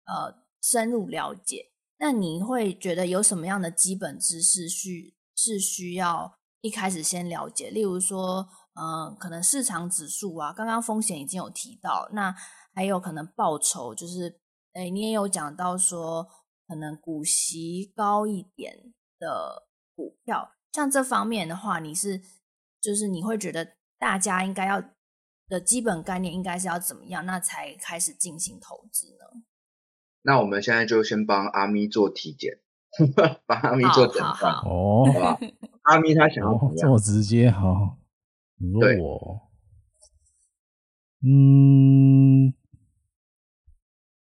[0.04, 1.72] 呃深入了解。
[1.98, 7.70] 那你会觉得有什么样的基本知识需是需要一开始先了解？
[7.70, 12.34] 例如说，嗯、可能市场指数啊，刚刚风险已经有提到，那
[12.74, 14.40] 还有可能报酬，就是
[14.72, 16.26] 哎，你也有讲到说，
[16.66, 19.66] 可能股息高一点的。
[19.96, 22.22] 股票像这方面的话，你是
[22.80, 24.82] 就是你会觉得大家应该要
[25.46, 29.42] 的基本概念应该是要怎么样，那才开始进行投资呢？
[30.22, 32.58] 那我们现在就先帮阿咪做体检，
[33.46, 35.38] 帮阿咪做诊断哦，好吧？
[35.82, 37.96] 阿咪他想要这么直接哈？
[38.56, 39.48] 你问我，
[41.22, 42.48] 嗯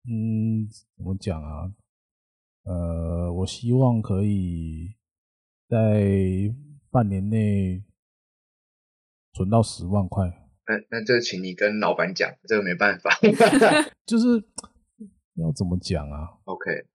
[0.08, 1.72] 嗯，怎么讲啊？
[2.64, 4.96] 呃，我希望可以。
[5.70, 6.04] 在
[6.90, 7.84] 半年内
[9.34, 10.26] 存到十万块，
[10.66, 13.12] 那那这请你跟老板讲，这个没办法，
[14.08, 14.44] 就是
[15.36, 16.86] 要这么讲啊？OK，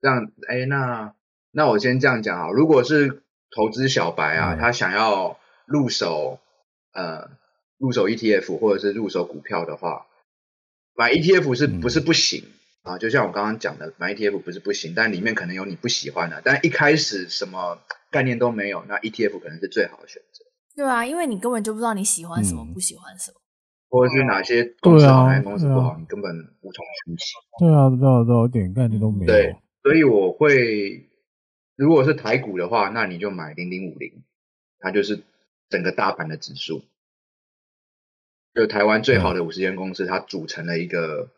[0.00, 1.14] 这样，哎，那
[1.50, 3.22] 那我先这样讲啊，如果是
[3.54, 6.40] 投资小白啊，嗯、他想要入手
[6.92, 7.30] 呃
[7.78, 10.06] 入手 ETF 或者是入手股票的话，
[10.94, 12.44] 买 ETF 是不是不行？
[12.44, 16.42] 嗯啊，就像我刚刚讲的，买 ETF 不是不行，但里面可能有你不喜欢的。
[16.44, 17.78] 但一开始什么
[18.10, 20.44] 概念都没有，那 ETF 可能是最好的选择。
[20.74, 23.38] 对啊，因为你根本就不知道你喜欢什么，嗯、不喜欢什么。
[23.92, 27.34] 或者是哪些公司好，哪些公司不好，你根本无从分析。
[27.58, 29.30] 对啊，对啊，对啊，一点概念都没有。
[29.30, 31.10] 对，所以我会，
[31.76, 34.22] 如果是台股的话，那你就买零零五零，
[34.78, 35.22] 它就是
[35.68, 36.84] 整个大盘的指数，
[38.54, 41.28] 就台湾最好的五十间公司，它组成了一个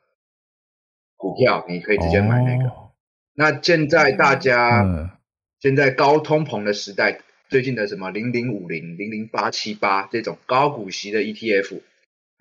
[1.17, 2.69] 股票，你可以直接买那个。
[2.69, 2.93] 哦、
[3.35, 5.11] 那现在大家、嗯、
[5.59, 11.81] 现在高通膨的时代，最近的什么零零五零、零零八七八这种高股息的 ETF。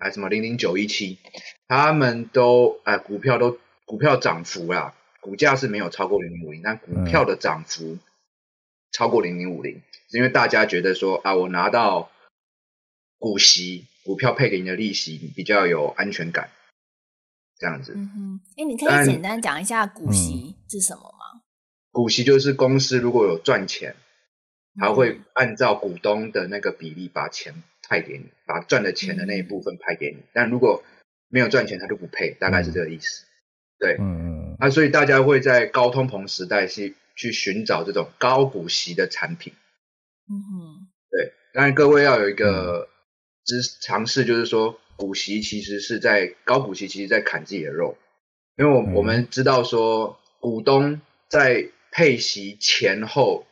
[0.04, 1.16] 还什么零零九一七，
[1.66, 7.96] 他们都哎、呃、股票都股票涨幅啦，股价是没有超过零零五零，但股票的涨幅
[8.92, 12.10] 超过零零五零，是因为大家觉得说啊，我拿到
[13.18, 16.50] 股息，股票配给你的利息比较有安全感，
[17.56, 17.94] 这样子。
[17.96, 21.40] 嗯哼，哎，你可以简单讲一下股息是什么吗？
[21.92, 23.96] 股息就是公司如果有赚钱，
[24.78, 27.54] 他会按照股东的那个比例把钱。
[27.88, 30.18] 派给你，把赚的钱的那一部分派给你。
[30.18, 30.82] 嗯、但如果
[31.28, 33.24] 没有赚钱，他就不配，大概是这个意思。
[33.24, 33.28] 嗯、
[33.78, 34.56] 对，嗯嗯。
[34.60, 39.52] 那、啊、所以大家会在高通膨时代去去寻找这种高股息的产品。
[40.28, 40.86] 嗯哼。
[41.10, 42.88] 对，当然各位要有一个
[43.44, 47.96] 知尝试，就是说股息其实是在高股息，其实在砍自己的肉，
[48.56, 53.46] 因为我、嗯、我们知道说股东在配息前后，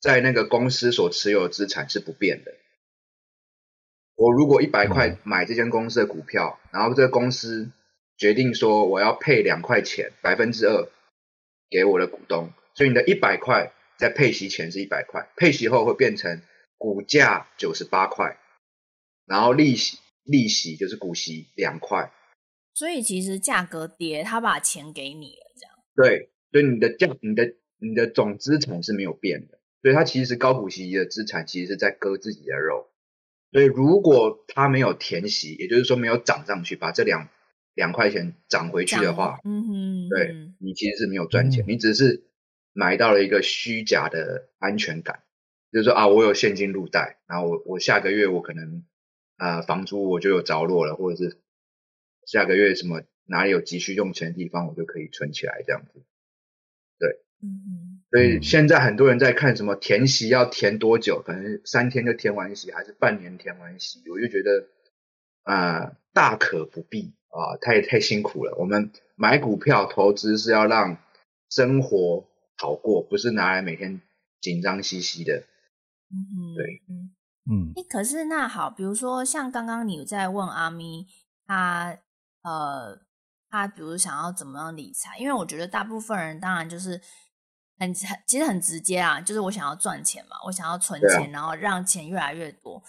[0.00, 2.54] 在那个公司所持有的资产是不变的。
[4.16, 7.70] 我如果一百块买这间公司的股票，嗯、然后这个公司
[8.16, 10.88] 决定说我要配两块钱，百分之二
[11.68, 16.40] 给我的股东，所以你的一百块在配息前是一百块，配息后会变成
[16.78, 18.38] 股价九十八块，
[19.26, 22.10] 然后利息利息就是股息两块。
[22.72, 25.74] 所以其实价格跌，他把钱给你了，这样。
[25.94, 32.88] 对，所以你的价、你的、你的总资产是没有变的，所以它其实高股息的资产其实是在割自己的肉。
[33.52, 37.28] 所以，如果它没有填息，也就是说没有涨上去，把这两
[37.74, 42.24] 两块钱涨回去的话，嗯哼，对，你其实是没有赚钱，嗯、你只是
[42.72, 45.22] 买到了一个虚假的安全感，
[45.72, 48.84] 就是说啊，我有现金入袋，然后我我下个月我可能
[49.36, 51.38] 啊、呃、房租我就有着落了，或者是
[52.26, 56.02] 下个月什么哪里有急需用钱的地方，我就可以存起来这样子，
[56.98, 57.95] 对，嗯哼。
[58.08, 64.00] 所以现在很多人在看什么填息要填多久，可能三天就填完息，还是半年填完息？
[64.08, 64.68] 我就觉得
[65.42, 68.54] 啊、呃，大可不必啊，太太辛苦了。
[68.58, 70.98] 我们买股票投资是要让
[71.50, 72.24] 生活
[72.56, 74.00] 好过，不是拿来每天
[74.40, 75.38] 紧张兮兮的。
[76.08, 77.10] 嗯哼，对，嗯
[77.50, 77.74] 嗯。
[77.90, 81.08] 可是那好，比如说像刚刚你在问阿咪，
[81.44, 81.98] 他
[82.42, 83.00] 呃，
[83.50, 85.18] 他比如想要怎么样理财？
[85.18, 87.00] 因为我觉得大部分人当然就是。
[87.78, 92.82] 很很其实很直接啊，就是我想要赚钱嘛，我想要存钱，啊、然后让钱越来越多。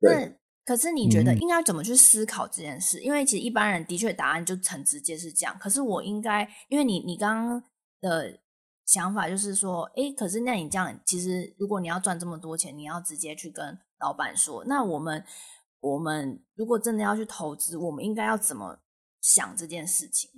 [0.00, 0.32] 那
[0.64, 2.98] 可是你觉得应该怎么去思考这件事？
[3.00, 5.56] 嗯、因为其实一般人的确答案就很直接是这样。
[5.58, 7.62] 可是我应该，因为你你刚刚
[8.00, 8.38] 的
[8.86, 14.64] 想法就是说，哎，可是那你这样，其实如果你要赚这么多钱，你要直接去跟老板说。
[14.66, 15.24] 那我们
[15.80, 18.78] 我们如果真的要去投资，我们应该要怎么
[19.20, 20.30] 想这件事情？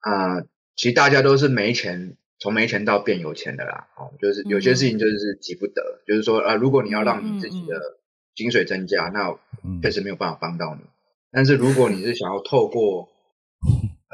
[0.00, 2.16] 啊、呃，其实大家都是没钱。
[2.44, 7.96] 从没钱到变有钱的啦，哦，就是有些事情就是急不得，嗯、就是说啊，如果你要让你自己的
[8.34, 10.82] 薪水增加，嗯、那确实没有办法帮到你。
[10.82, 10.88] 嗯、
[11.32, 13.08] 但是如果你是想要透过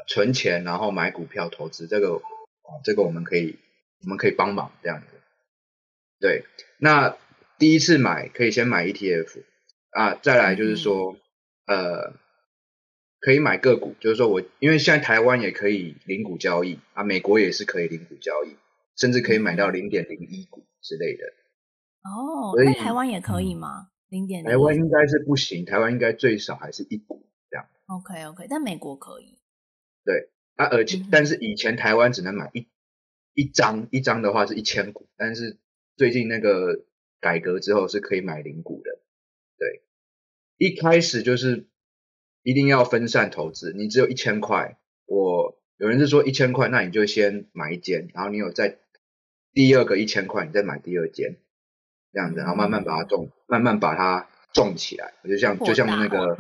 [0.07, 2.23] 存钱然后买股票投资，这个，
[2.85, 3.59] 这个我们可以
[4.05, 5.07] 我们可以帮忙这样子。
[6.21, 6.45] 对，
[6.79, 7.17] 那
[7.59, 9.43] 第一次买可以先买 ETF
[9.91, 11.17] 啊，再来就是说，
[11.67, 12.13] 嗯、呃。
[13.21, 18.57] 可以买个股，就是说我因为现在台湾也可以零股交易啊，美国也是可以零股交易，
[18.97, 21.25] 甚至可以买到零点零一股之类的。
[22.03, 23.91] 哦，所以台湾也可以吗？
[24.09, 24.43] 零点？
[24.43, 27.67] 台湾应该是不行，台湾应该最少还是一股这样。
[27.89, 29.39] OK OK，但美国可以。
[30.03, 32.69] 对啊，而且、嗯、但是以前台湾只能买一
[33.35, 35.59] 一张，一张的话是一千股，但是
[35.95, 36.87] 最近那个
[37.21, 38.99] 改革之后是可以买零股的。
[39.59, 39.83] 对，
[40.57, 41.67] 一开始就是。
[42.43, 48.79] 一定要分散投资，你只有一千块，我有人是说一千块，那你就先买一间，然后你有在
[49.53, 51.37] 第二个一千块，你再买第二间，
[52.13, 56.39] 这样子，然后慢慢把它种，嗯、慢慢把它种起来，就像就像那个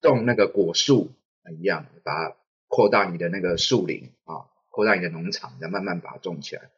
[0.00, 1.12] 种那个果树
[1.58, 2.36] 一样，把它
[2.68, 6.70] 扩大你的那个树林啊，扩大你的农场，再慢慢把它种起来，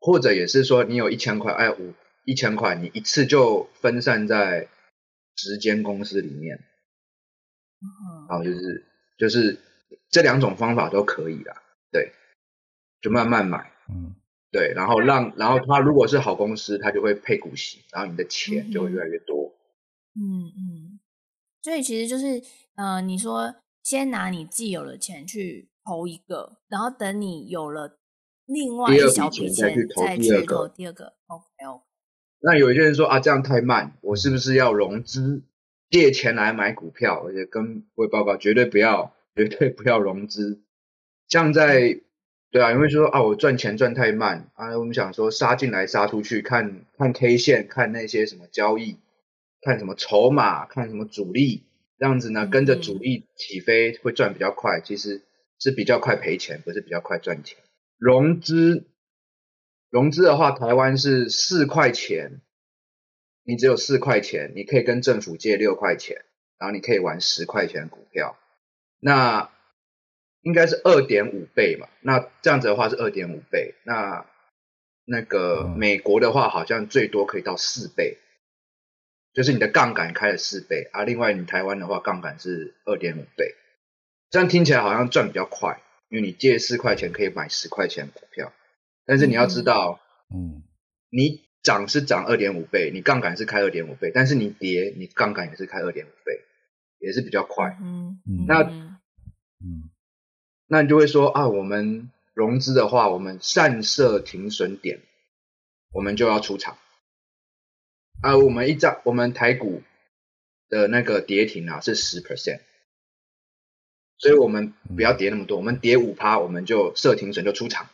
[0.00, 1.94] 或者也是说你有一千块，哎五
[2.24, 4.68] 一千块，你一次就分散在
[5.36, 6.64] 十间公司里面。
[8.28, 8.86] 然后就是
[9.18, 9.58] 就是
[10.08, 12.12] 这两种方法都可以啦，对，
[13.00, 14.14] 就慢慢买，嗯，
[14.50, 19.54] 对，然后让然后他如果是好公司，他就会配股息，然后你的钱就会越来越多，
[20.14, 21.00] 嗯嗯，
[21.62, 22.42] 所以其实就是，
[22.76, 27.98] 呃，你说先拿你既有的钱去投一个，然后等你有了
[28.46, 31.14] 另外一小笔钱再去投第二个。
[31.26, 31.84] OK OK。
[32.40, 35.42] 那有一些人说啊，这样太慢，我是不是要融资
[35.94, 37.24] 借钱来买股票？
[37.24, 40.60] 而且跟各位报告，绝对不要， 绝对不要融资。
[41.28, 42.00] 像在
[42.50, 48.96] 对啊，因为说啊，我赚钱赚太慢啊，我们想说杀进来杀出去，看看 K 线，看那些什么交易，
[49.60, 51.62] 看什么筹码，看什么主力，
[51.96, 55.22] 这样子呢，跟着主力起飞会赚比较快，其实
[55.60, 57.56] 是比较快赔钱，不是比较快赚钱。
[57.98, 58.88] 融资。
[59.90, 62.40] 融资的话，台湾是四块钱，
[63.44, 66.24] 你只有四块钱，你可以跟政府借六块钱，
[66.58, 68.38] 然后你可以玩十块钱股票，
[68.98, 69.50] 那
[70.40, 71.88] 应该是二点五倍嘛？
[72.00, 73.74] 那这样子的话是二点五倍。
[73.84, 74.26] 那
[75.04, 78.16] 那个美国的话，好像最多可以到四倍，
[79.34, 81.04] 就是你的杠杆开了四倍啊。
[81.04, 83.54] 另外，你台湾的话，杠杆是二点五倍，
[84.30, 88.52] 这样听起来好像赚比较快，因为你借四块钱可以买十块钱股票。
[89.04, 90.00] 但是你要知道，
[90.34, 90.62] 嗯，
[91.10, 96.44] 你涨是涨二点五倍，你杠杆是开二点五倍，但是你跌，你杠杆也是开二点五倍，
[96.98, 97.76] 也是比较快。
[97.80, 98.44] 嗯嗯。
[98.46, 99.90] 那嗯，
[100.66, 105.00] 那你就会说啊，我们融资的话，我们善设停损点，
[105.90, 106.76] 我们就要出场。
[108.20, 109.82] 啊，我们一张我们台股
[110.68, 112.60] 的那个跌停啊是十 percent，
[114.18, 117.88] 所以我们不要跌那么多，我们跌五趴，我们就设停损就出场。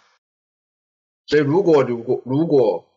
[1.27, 2.89] 所以如果如果如果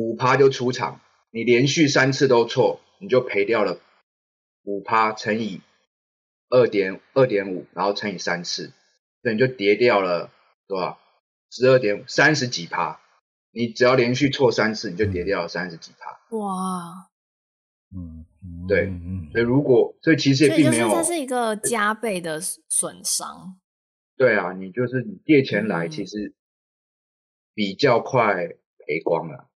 [0.00, 0.98] 五趴就出场，
[1.30, 3.78] 你连续三次都错，你就赔掉了
[4.62, 5.60] 五趴乘以
[6.48, 8.72] 二点二点五，然后乘以三次，
[9.22, 10.30] 所以你就跌掉了
[10.66, 10.98] 多少？
[11.50, 12.98] 十二点三十几趴。
[13.52, 16.36] 你只要连续错三次，你就跌掉了三十几趴。
[16.38, 17.10] 哇，
[17.94, 18.24] 嗯，
[18.66, 18.86] 对，
[19.32, 23.60] 所以如果所以其实也并没有，这是一个加倍的损伤。
[24.16, 26.34] 对啊，你就是你借钱来，其实。
[27.52, 29.49] 比较快赔光了，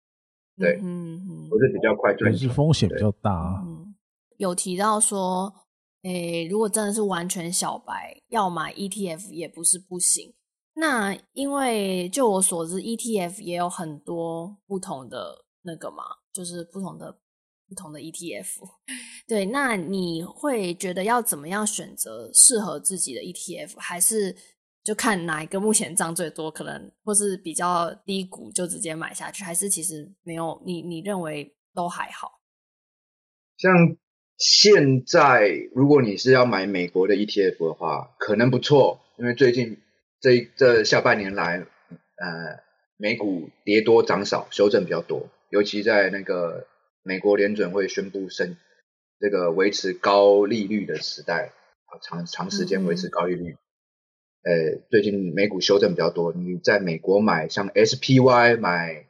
[0.57, 3.63] 对，嗯嗯，不是比较快赚钱，但是风险比较大啊。
[3.65, 3.95] 嗯，
[4.37, 5.53] 有提到说，
[6.03, 10.33] 诶，如果真的是完全小白，要买 ETF 也不是不行。
[10.75, 17.19] 那因为就我所知，ETF 也有很多不同的那个嘛，就是不同的
[17.67, 18.47] 不同的 ETF。
[19.27, 24.35] 对，那你会觉得要怎么样选择适合自己的 ETF，还是？
[24.83, 32.41] 就看哪一个目前涨最多，可能或是比较低谷就直接买下去，还是其实没有你你认为都还好。
[33.55, 33.71] 像
[34.37, 39.77] 现在，如果你是要买美国的 ETF 的话，可能不错，因为最近
[40.19, 41.59] 这这下半年来，
[42.17, 42.59] 呃，
[42.97, 46.67] 美股跌多涨少，修正比较多，尤其在那个
[47.03, 48.57] 美国联准会宣布升
[49.21, 51.53] 这个维持高利率的时代，
[52.01, 53.53] 长长时间维持高利率。
[53.53, 53.57] 嗯
[54.43, 59.07] 呃，最近美股修正比较多，你在美国买像 SPY、买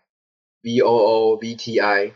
[0.62, 2.14] VOO、VTI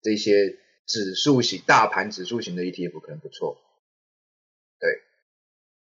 [0.00, 0.56] 这些
[0.86, 3.58] 指数型、大盘指数型的 ETF 可能不错。
[4.78, 4.88] 对，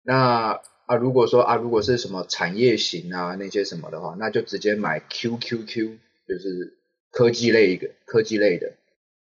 [0.01, 5.97] 那啊，如果说啊，如果是什么产业型啊那些什么的话，那就直接买 QQQ，
[6.27, 6.77] 就是
[7.11, 8.73] 科技类一个科技类的，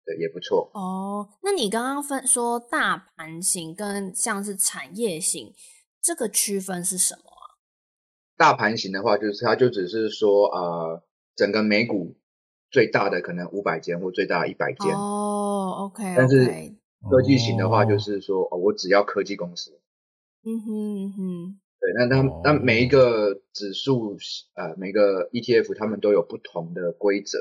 [0.05, 0.69] 对，也不错。
[0.75, 5.53] 哦，那你刚刚分说大盘型跟像是产业型，
[6.01, 7.30] 这个区分是什么？
[8.41, 11.03] 大盘型的话，就是它就只是说，呃，
[11.35, 12.17] 整个美股
[12.71, 14.91] 最大的可能五百间或最大一百间。
[14.95, 16.15] 哦，OK。
[16.17, 16.47] 但是
[17.07, 19.79] 科技型的话，就是说，哦，我只要科技公司。
[20.43, 21.59] 嗯哼嗯哼。
[21.79, 24.17] 对，那它那每一个指数，
[24.55, 27.37] 呃，每个 ETF，他们都有不同的规则。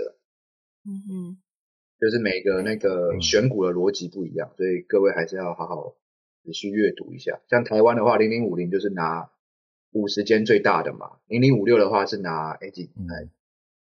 [0.84, 1.38] 嗯哼。
[1.98, 5.94] 就是每个那个选股的逻辑不一样，所以各位还是要好好
[6.44, 7.40] 仔细阅读一下。
[7.48, 9.30] 像台湾的话，零零五零就是拿。
[9.92, 13.28] 五十间最大的嘛，零零五六的话是拿哎几哎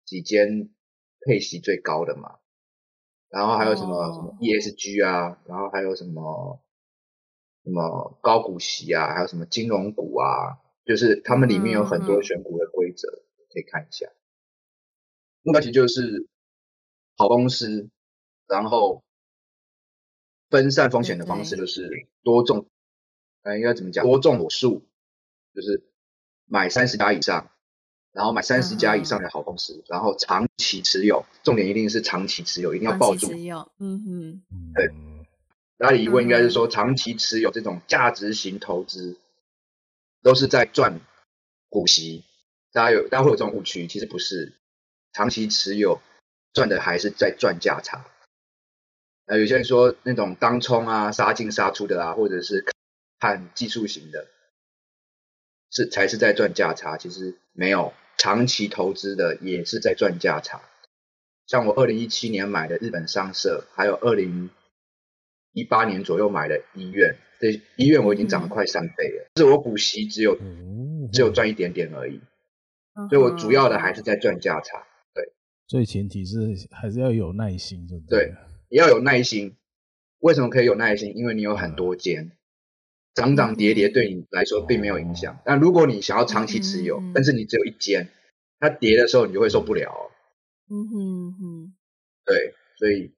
[0.04, 0.70] 几间
[1.26, 2.38] 配息最高的嘛，
[3.28, 4.14] 然后还有什么、oh.
[4.14, 6.60] 什么 ESG 啊，然后还有什么
[7.64, 13.52] 什么高股息啊，还有什么金融股啊，就是他们里面有很多选股的规则，mm -hmm.
[13.52, 14.06] 可以看一下。
[15.42, 16.28] 目标其实就是
[17.16, 17.90] 好公司，
[18.46, 19.02] 然后
[20.50, 22.68] 分散风险的方式就是多种，
[23.42, 24.04] 哎.应该怎么讲？
[24.04, 24.86] 多种我数。
[25.54, 25.82] 就是
[26.46, 27.50] 买三十家以上，
[28.12, 33.28] 然后买三十家以上的好公司，嗯，然后长期持有，重点一定是长期持有，一定要抱住。
[33.28, 34.42] 持有，嗯哼，
[34.74, 34.90] 对。
[35.78, 39.16] 大家疑问应该是说，长期持有这种价值型投资，
[40.22, 41.00] 都是在赚
[41.70, 42.24] 股息。
[42.70, 44.52] 大家有，大家会有这种误区，其实不是，
[45.14, 46.02] 长期持有
[46.52, 48.04] 赚的还是在赚价差。
[49.24, 52.62] 那，有些人说那种当冲啊、杀进杀出的啊，或者是
[53.18, 54.26] 看技术型的，
[55.70, 56.96] 是才是在赚价差。
[56.96, 60.62] 其实没有，长期投资的也是在赚价差。
[61.46, 64.50] 像我二零一七年买的日本商社，还有二零
[65.52, 69.24] 一八年左右买的医院，这医院我已经涨了快三倍了。
[69.24, 72.20] 嗯、是我股息只有、嗯、只有赚一点点而已，
[72.94, 74.86] 嗯、所以我主要的还是在赚价差。
[75.12, 75.32] 对，
[75.66, 76.38] 所以前提是
[76.70, 78.26] 还是要有耐心，对不对？
[78.26, 78.34] 对
[78.68, 79.56] 也要有耐心，
[80.20, 81.16] 为什么可以有耐心？
[81.16, 82.30] 因为你有很多间，
[83.14, 85.40] 涨涨跌跌对你来说并没有影响。
[85.44, 88.08] 但如果你想要长期持有，但是你只有一间，
[88.58, 90.10] 它跌的时候你就会受不了。
[90.68, 91.74] 嗯哼哼，
[92.24, 93.12] 对，所以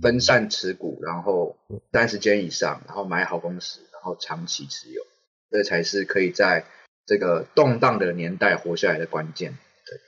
[0.00, 1.56] 分散持股，然后
[1.92, 5.02] 三十间以上，然后买好公司，然后长期持有，
[5.50, 6.64] 这才是可以在
[7.06, 9.52] 这个动荡的年代活下来的关键。
[9.86, 9.98] 对，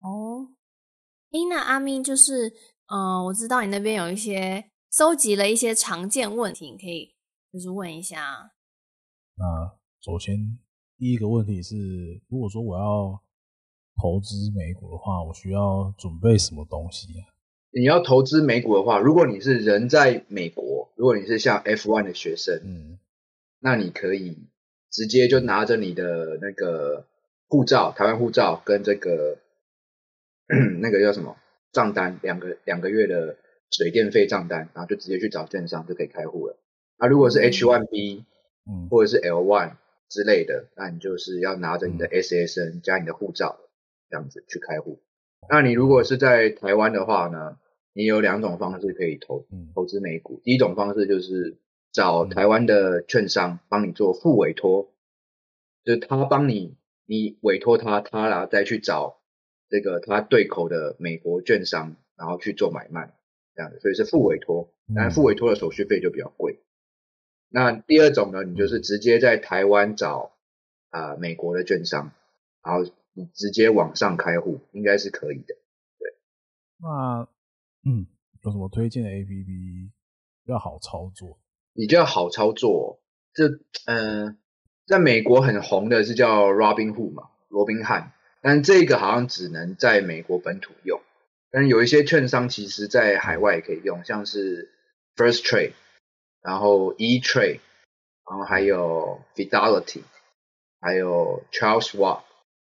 [0.00, 0.48] 哦，
[1.32, 2.52] 哎，那阿明就是。
[2.88, 7.15] 嗯，我知道你那边有一些收集了一些常见问题，你可以
[7.56, 8.52] 就是问一下。
[9.34, 9.44] 那
[10.02, 10.58] 首先
[10.98, 11.74] 第一个问题是，
[12.28, 13.18] 如果说我要
[14.02, 17.24] 投资美股的话，我需要准备什么东西啊？
[17.70, 22.98] 你要投资美股的话，如果你是人在美国，如果你是像 F1 的学生，嗯，
[23.60, 24.36] 那你可以
[24.90, 27.06] 直接就拿着你的那个
[27.48, 29.38] 护照，台湾护照跟这个
[30.82, 31.34] 那个叫什么？
[31.72, 33.38] 账单两个两个月的
[33.70, 36.58] 水电费账单，然后就直接去找券商就可以开户了。
[36.98, 38.24] 那如果是 H1B，
[38.68, 39.72] 嗯，或者是 L1
[40.08, 43.58] 之类的，那你就是要拿着你的 SSN 加你的护照，
[44.10, 45.00] 这样子去开户。
[45.48, 47.58] 那你如果是在台湾的话呢，
[47.92, 50.40] 你有两种方式可以投投资美股。
[50.42, 51.58] 第一种方式就是
[51.92, 54.92] 找台湾的券商帮你做副委托，
[55.84, 59.20] 就是他帮你，你委托他，他然后再去找。
[59.68, 63.12] 这个他对口的美国券商，然后去做买卖，
[63.56, 66.60] 这样子，所以是副委托，但是复委托的手续费就比较贵。
[67.48, 70.32] 那第二种呢，你就是直接在台湾找
[70.90, 72.12] 啊、呃、美国的券商，
[72.62, 75.54] 然后你直接网上开户，应该是可以的。
[75.98, 76.14] 对，
[76.78, 77.28] 那
[77.84, 78.06] 嗯，
[78.42, 79.90] 有什么推荐的 APP
[80.46, 81.38] 要好操作？
[81.72, 83.00] 比较好操作，
[83.32, 83.48] 这
[83.86, 84.36] 嗯、呃，
[84.86, 88.12] 在美国很红的是叫 Robinhood 嘛，罗宾汉。
[88.42, 91.00] 但这个好像只能在美国本土用，
[91.50, 94.70] 但有一些券商其实在海外也可以用，像是
[95.16, 95.72] First Trade，
[96.46, 97.58] 然后 E Trade，
[98.30, 100.02] 然后还有 Fidelity，
[100.80, 102.20] 还有 Charles Schwab，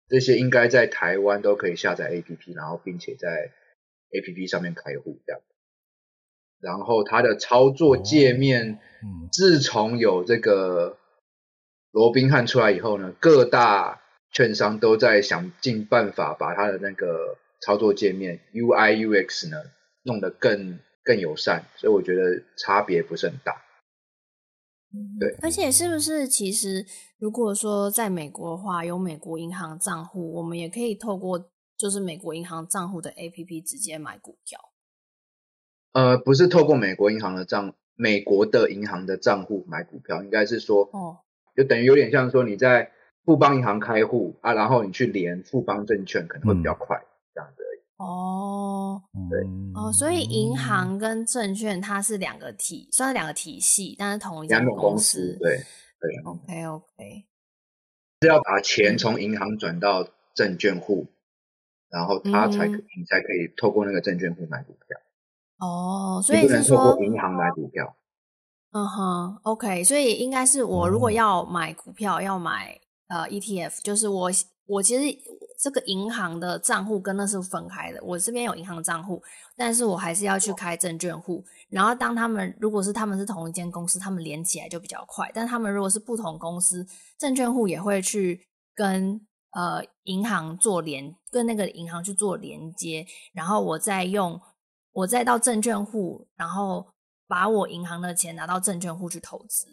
[0.07, 3.51] 这些应该在台湾都可以下载 APP，然后并且在
[4.11, 5.41] APP 上面开户这样。
[6.61, 8.79] 然后它的操作界面，
[9.33, 10.97] 自从有这个
[11.91, 19.61] 罗宾汉出来以后呢，各大券商都在想尽办法把它的那个操作界面 UI UX 呢
[20.03, 23.61] 弄得更更友善，所以我觉得差别不是很大。
[25.19, 26.85] 对，而且是不是其实
[27.17, 34.59] 如果说在美国的话，有美国银行账户，我们也可以透过就是美国银行账户的 APP 直接买股票？
[35.93, 41.19] 呃，不是透过美国银行的账，美国的银行的账户买股票，应该是说哦，
[41.55, 42.91] 就等于有点像说你在。
[43.25, 47.01] 富邦银行开户啊，然后你去连富邦证券可能会比较快。
[48.03, 49.39] 哦，对，
[49.73, 55.37] 哦，所以银行跟证券它是两个体，算是两个体系，但是同一家公司。
[55.39, 55.57] 对
[55.99, 56.21] 对。
[56.25, 57.25] OK OK。
[58.21, 61.07] 是要把钱从银行转到证券户，
[61.89, 64.99] 然后他才可以、嗯、你才可以透过那个证券户买股票。
[65.59, 67.95] 哦，所以是说银行买股票。
[68.71, 72.79] 嗯哼，OK，所以应该是我如果要买股票，嗯、要买。
[73.09, 74.31] 呃，ETF 就是我，
[74.65, 75.19] 我其实
[75.59, 78.01] 这个银行的账户跟那是分开的。
[78.03, 79.21] 我这边有银行账户，
[79.55, 81.43] 但是我还是要去开证券户。
[81.69, 85.29] 然后当他们如果是他们是同一间公司，他们连起来就比较快。
[85.33, 86.85] 但他们如果是不同公司，
[87.17, 89.19] 证券户也会去跟
[89.51, 93.05] 呃银行做连，跟那个银行去做连接。
[93.33, 94.39] 然后我再用，
[94.91, 96.87] 我再到证券户，然后
[97.27, 99.67] 把我银行的钱拿到证券户去投资。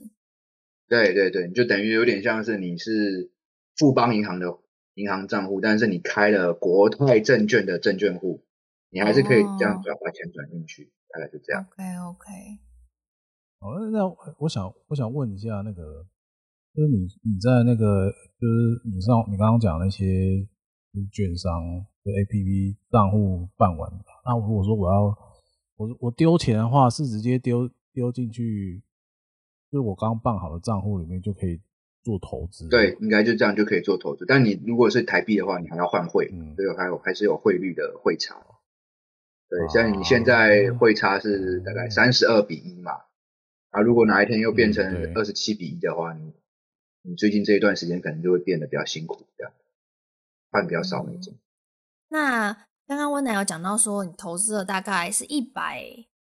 [0.88, 3.30] 对对对，你就等于有点像是你是
[3.76, 4.46] 富邦银行的
[5.00, 8.42] 银行账户，但是你开了国泰证券的证券户，
[8.90, 11.62] 你还是可以这样转把钱转进去，哦、大概就这样。
[11.62, 12.26] OK OK。
[13.60, 14.06] 好，那
[14.38, 16.06] 我想我想问一下，那个
[16.74, 20.40] 就是你你在那个就是你上你刚刚讲那些
[20.92, 21.50] 就是券商
[22.04, 23.90] 的 APP 账户办完，
[24.24, 25.04] 那如果说我要
[25.76, 28.82] 我我丢钱的话，是直接丢丢进去？
[29.70, 31.60] 就是我刚办好的账户里面就可以
[32.02, 34.24] 做投资，对，应该就这样就可以做投资。
[34.26, 38.36] 但你如果是台币的话，你还要换汇，嗯，所以还有还是有汇率的汇差。
[39.48, 42.92] 对，像你现在汇差是大概三十二比一嘛，
[43.70, 46.32] 啊，如果哪一天又变成二十七比一的话，你
[47.02, 49.52] 你最近这一段时间可能就会变得比较辛苦，这样
[50.50, 51.34] 换比较少那种。
[52.08, 52.52] 那
[52.86, 55.84] 刚刚温奶有讲到说，你投资了大概是一百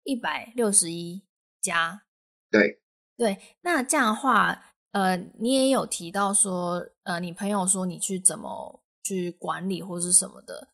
[0.04, 1.24] 一百六十一
[1.62, 2.04] 家，
[2.50, 2.82] 对。
[3.18, 10.70] 对，那这样的话，呃，你也有提到说，呃，你朋友说你去怎么去管理或是什么的，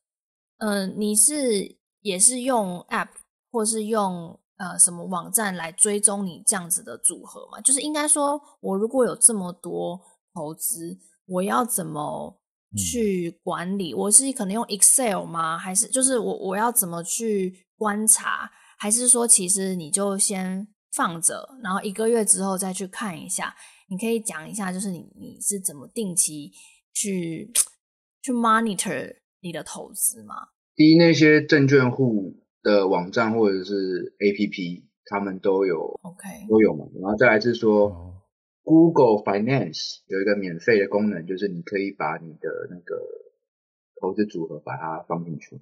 [0.57, 1.78] 嗯、呃，你是。
[2.03, 3.07] 也是用 App
[3.49, 7.61] 或是用呃什么网站来追踪你这样子的组合嘛？
[7.61, 9.97] 就是应该说，我如果有这么多
[10.34, 12.38] 投资，我要怎么
[12.76, 13.93] 去管理？
[13.93, 15.57] 我是可能用 Excel 吗？
[15.57, 18.51] 还是就是我我要怎么去观察？
[18.78, 23.55] 还是说，其实你就先放着，然后一个月之后再去看一下？
[23.89, 26.51] 你可以讲一下，就是你你是怎么定期
[26.93, 27.51] 去
[28.21, 30.36] 去 monitor 你的投资吗？
[30.75, 36.86] 第一，那些证券户的网站或者是 APP，他们都有，OK，都有嘛。
[37.01, 38.23] 然后再来是说
[38.63, 42.95] ，Google Finance 有一个免费的功能，就是你可以把你的那个
[44.01, 45.57] 投资组合把它放进去，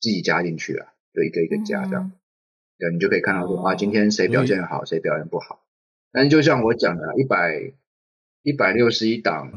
[0.00, 2.12] 自己加进去啊，就一个一个加这样，嗯、
[2.78, 5.65] 对，你就可以看到说啊，今天谁表现好，谁表现不好。
[6.16, 7.74] 但就像我讲的，一百
[8.42, 9.52] 一百六十一档，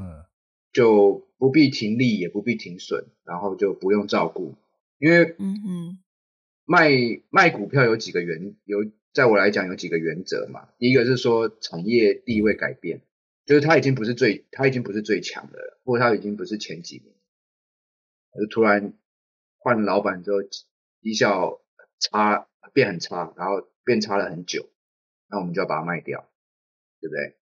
[0.74, 4.58] 就不必停利，也不必停损，然后就不用照顾。
[4.98, 6.00] 因为，嗯嗯，
[6.66, 6.90] 卖
[7.30, 8.80] 卖股票有几个原有，
[9.14, 10.68] 在我来讲有几个原则嘛。
[10.78, 13.04] 第一个是说产业地位改变，
[13.46, 17.14] 就是它已经不是最，它已经不是最强的了，或者它已经不是前几名，
[18.38, 18.94] 就突然
[19.60, 21.62] 换老板之后绩效
[22.00, 24.70] 差变很差，然后变差了很久，
[25.30, 26.30] 那我们就要把它卖掉，
[27.02, 27.36] 对不对？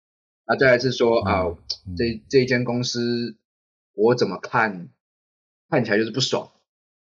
[0.46, 1.56] 那再来是说啊，
[1.96, 3.36] 这这一间公司
[3.94, 4.88] 我怎么看，
[5.68, 6.52] 看起来就是不爽。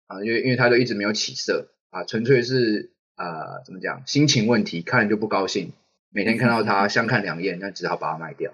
[0.07, 5.73] 啊，因为因为他都一直没有起色啊，纯粹是啊，怎么讲，心情问题，看了就不高兴，
[6.09, 8.53] 每天看到他相看两厌，那只好把它卖掉。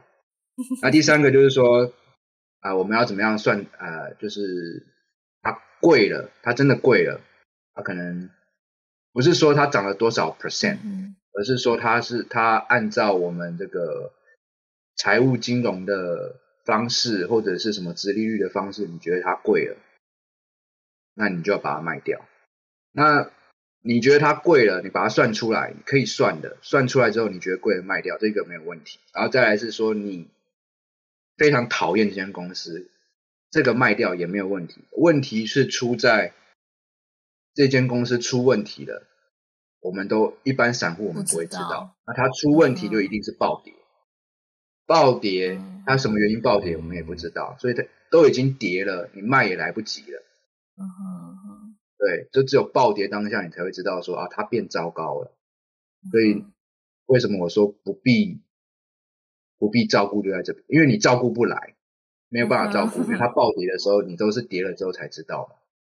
[0.81, 1.93] 那第三个就是说
[2.61, 4.09] 啊，我们要怎么样算啊？
[4.19, 4.87] 就是
[5.43, 7.21] 它贵了，它真的贵了，
[7.75, 8.31] 它可能
[9.11, 10.79] 不是说它涨了多少 percent，
[11.33, 14.13] 而是说它是它按照我们这个
[14.95, 19.77] 财务金融的方式或者是什么殖利率的方式，你觉得它贵了？
[21.15, 22.25] 那你就要把它卖掉。
[22.91, 23.31] 那
[23.81, 26.57] 你觉得它贵了，你把它算出来，可以算的。
[26.61, 28.99] 算出来之后，你觉得贵了卖掉，这个没有问题。
[29.13, 30.27] 然后再来是说，你
[31.37, 32.89] 非常讨厌这间公司，
[33.51, 34.81] 这个卖掉也没有问题。
[34.91, 36.33] 问题是出在
[37.53, 39.05] 这间公司出问题了，
[39.83, 41.93] 我们都一般散户我们不会知道。
[42.07, 43.73] 那它出问题就一定是暴跌，
[44.87, 50.23] 暴跌它什么原因暴跌我们也不知道，所以它都已经跌了，你卖也来不及了。
[50.77, 55.35] 嗯哼，对，就只有暴跌当下，你才会知道说啊，它变糟糕了。
[56.09, 56.45] 所以
[57.05, 58.41] 为什么我说不必
[59.59, 60.63] 不必照顾就在这边？
[60.69, 61.75] 因为你照顾不来，
[62.29, 63.03] 没有办法照顾。
[63.03, 65.55] 因为它暴跌的时候，你都是跌了之后才知道的。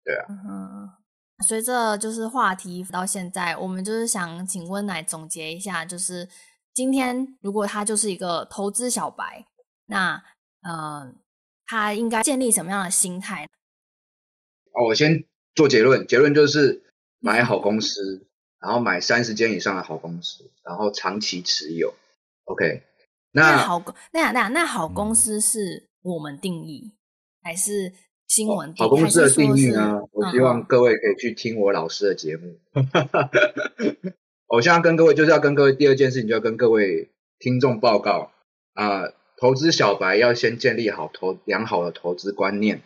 [0.05, 0.97] 对啊。
[1.43, 6.27] 嗯，随着就是话题到现在，我们就是想请温奶总结一下，就是
[6.73, 9.45] 今天如果他就是一个投资小白，
[9.85, 10.23] 那
[10.61, 11.15] 嗯、呃，
[11.65, 13.47] 他应该建立什么样的心态？
[14.73, 16.83] 哦，我先做结论，结论就是
[17.19, 18.27] 买好公司，
[18.59, 21.93] 然后买三十间以上的好公司，然后长期持有。
[22.45, 22.83] OK，
[23.31, 26.97] 那，那好，那那那好公司是我们定义，嗯、
[27.43, 27.93] 还是
[28.33, 28.73] 新闻？
[28.75, 30.01] 好公司的定义呢？
[30.11, 32.57] 我希望各位可以去听我老师的节目。
[34.47, 38.31] 我现在跟各位就是要跟各位第二件事情，就要跟各位听众报告
[38.73, 42.81] 啊、呃，投资小白要先建立好投良好的投资观念。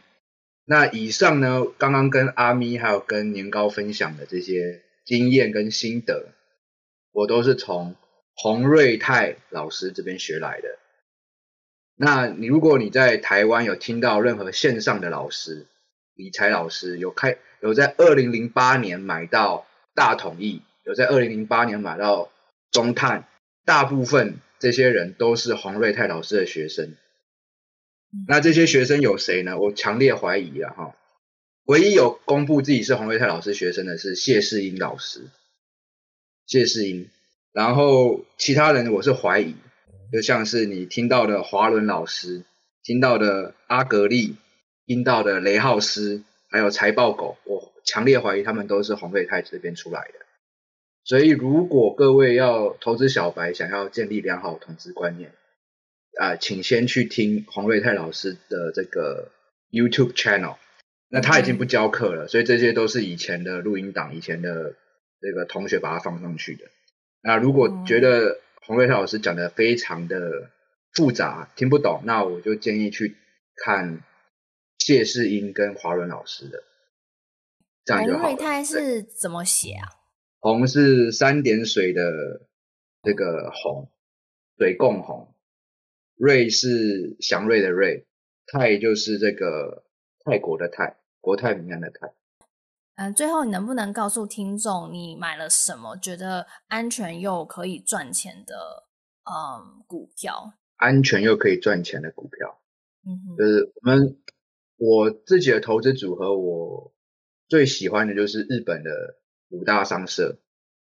[0.66, 6.26] 那以上呢，刚刚跟阿咪还有跟年糕分享的这些经验跟心得，
[7.14, 7.96] 我都是从
[8.36, 10.68] 洪瑞泰老师这边学来的。
[12.00, 15.66] 那你如果你在台湾有听到任何线上的老师，
[16.14, 22.32] 理财老师有开有在二零零八年买到大统一，有在二零零八年买到
[22.70, 23.28] 中碳，
[23.66, 26.96] 大部分这些人都是洪瑞泰老师的学生。
[28.28, 29.58] 那这些学生有谁呢？
[29.58, 30.74] 我强烈怀疑啊！
[30.78, 30.96] 哈，
[31.66, 35.28] 唯一有公布自己是洪瑞泰老师学生的是谢世英老师，
[36.46, 37.10] 谢世英。
[37.52, 39.56] 然后其他人我是怀疑，
[40.12, 42.44] 就像是你听到的华伦老师，
[42.84, 44.36] 听到的阿格力，
[44.86, 50.26] 听到的雷浩斯，还有财报狗，我强烈怀疑他们都是洪瑞泰这边出来的。
[51.04, 55.32] 所以，如果各位要投资小白，想要建立良好的投资观念。
[56.20, 59.32] 啊、呃，请先去听洪瑞泰老师的这个
[59.72, 60.56] YouTube channel，
[61.10, 64.74] 那他已经不教课了，所以这些都是以前的录音档，以前的
[65.22, 66.66] 这个同学把它放上去的。
[67.22, 70.52] 那如果觉得洪瑞泰老师讲的非常的
[70.92, 73.16] 复杂，听不懂，那我就建议去
[73.56, 74.04] 看
[74.78, 76.64] 谢世英跟华伦老师的。
[77.84, 78.20] 这样就好。
[78.20, 79.88] 洪瑞泰是怎么写啊？
[80.40, 82.48] 红是三点水的
[83.02, 83.90] 这个红，
[84.60, 85.34] 水共红。
[86.16, 88.06] 瑞是祥瑞的瑞，
[88.46, 89.86] 泰就是这个。
[90.30, 92.12] 泰国的泰，国泰民安的泰。
[92.98, 98.88] 嗯，最后你能不能告诉听众，你买了什么觉得安全又可以赚钱的
[99.24, 100.54] 嗯股票？
[100.76, 102.60] 安全又可以赚钱的股票，
[103.06, 104.18] 嗯是我们
[104.78, 106.94] 我自己的投资组合，我
[107.48, 108.92] 最喜欢的就是日本的
[109.50, 110.40] 五大商社，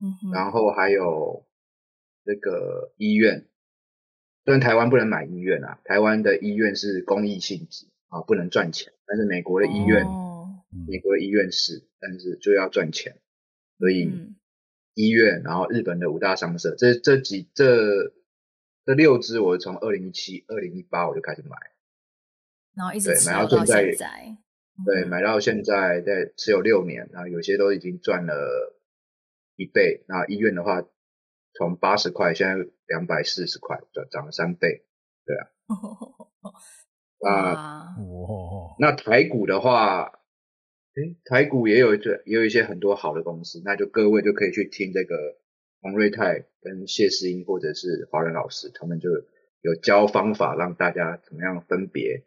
[0.01, 1.47] 嗯哼，然后还有
[2.25, 3.47] 这个医院。
[4.45, 8.93] 虽然台湾不能买医院啊，台湾的医院是公益性质啊，不能赚钱。
[9.07, 10.28] 但是美国的医院，哦、
[10.71, 13.19] 美国的医院是，但是就要赚钱，
[13.79, 14.11] 所以
[14.95, 18.13] 医院，然后日本的五大商社，这这几这
[18.85, 21.57] 这六支，我从二零一七、二零一八我就开始买，
[22.75, 24.37] 然后一直买到现在，
[24.85, 28.77] 对，买到现在在持有六年，然后有些都已经赚了
[29.57, 30.83] 一倍，然后医院的话，
[31.55, 34.85] 从八十块现在两百四十块，涨涨了三倍，
[35.25, 35.49] 对啊。
[37.29, 37.97] 啊，
[38.79, 40.18] 那台股的话，
[40.99, 45.15] 诶，台股也有这也有一些很多好的公司，那就各位就可以去听这个
[45.81, 49.09] 洪瑞泰跟谢世英或者是华人老师，他们就
[49.61, 52.25] 有教方法让大家怎么样分别，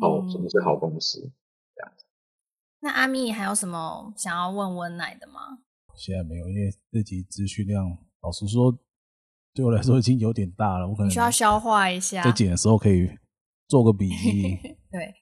[0.00, 1.20] 哦，什么是好公司
[1.74, 2.04] 这样子。
[2.80, 5.58] 那阿咪还有什么想要问温奶的吗？
[5.96, 7.84] 现在没有，因为这集资讯量，
[8.22, 8.78] 老实说，
[9.52, 12.22] 对我来说已经有点大了，我可能需要消化一下。
[12.22, 13.10] 在剪的时候可以。
[13.68, 14.56] 做个笔记。
[14.92, 15.12] 对，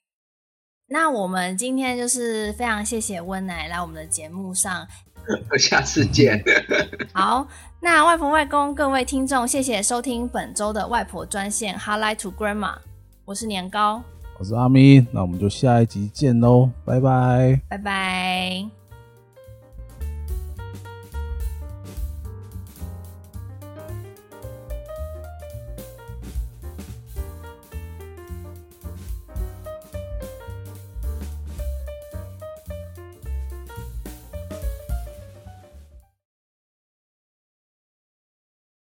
[0.95, 4.86] 那我们今天就是非常谢谢温奶来我们的节目上，
[5.59, 6.40] 下次见。
[7.12, 7.49] 好，
[7.80, 12.76] 那外婆外公各位听众，谢谢收听本周的外婆专线 Hotline to Grandma，
[13.24, 14.05] 我是年糕，
[14.38, 18.84] 我是阿咪，那我们就下一集见喽，拜拜，拜拜。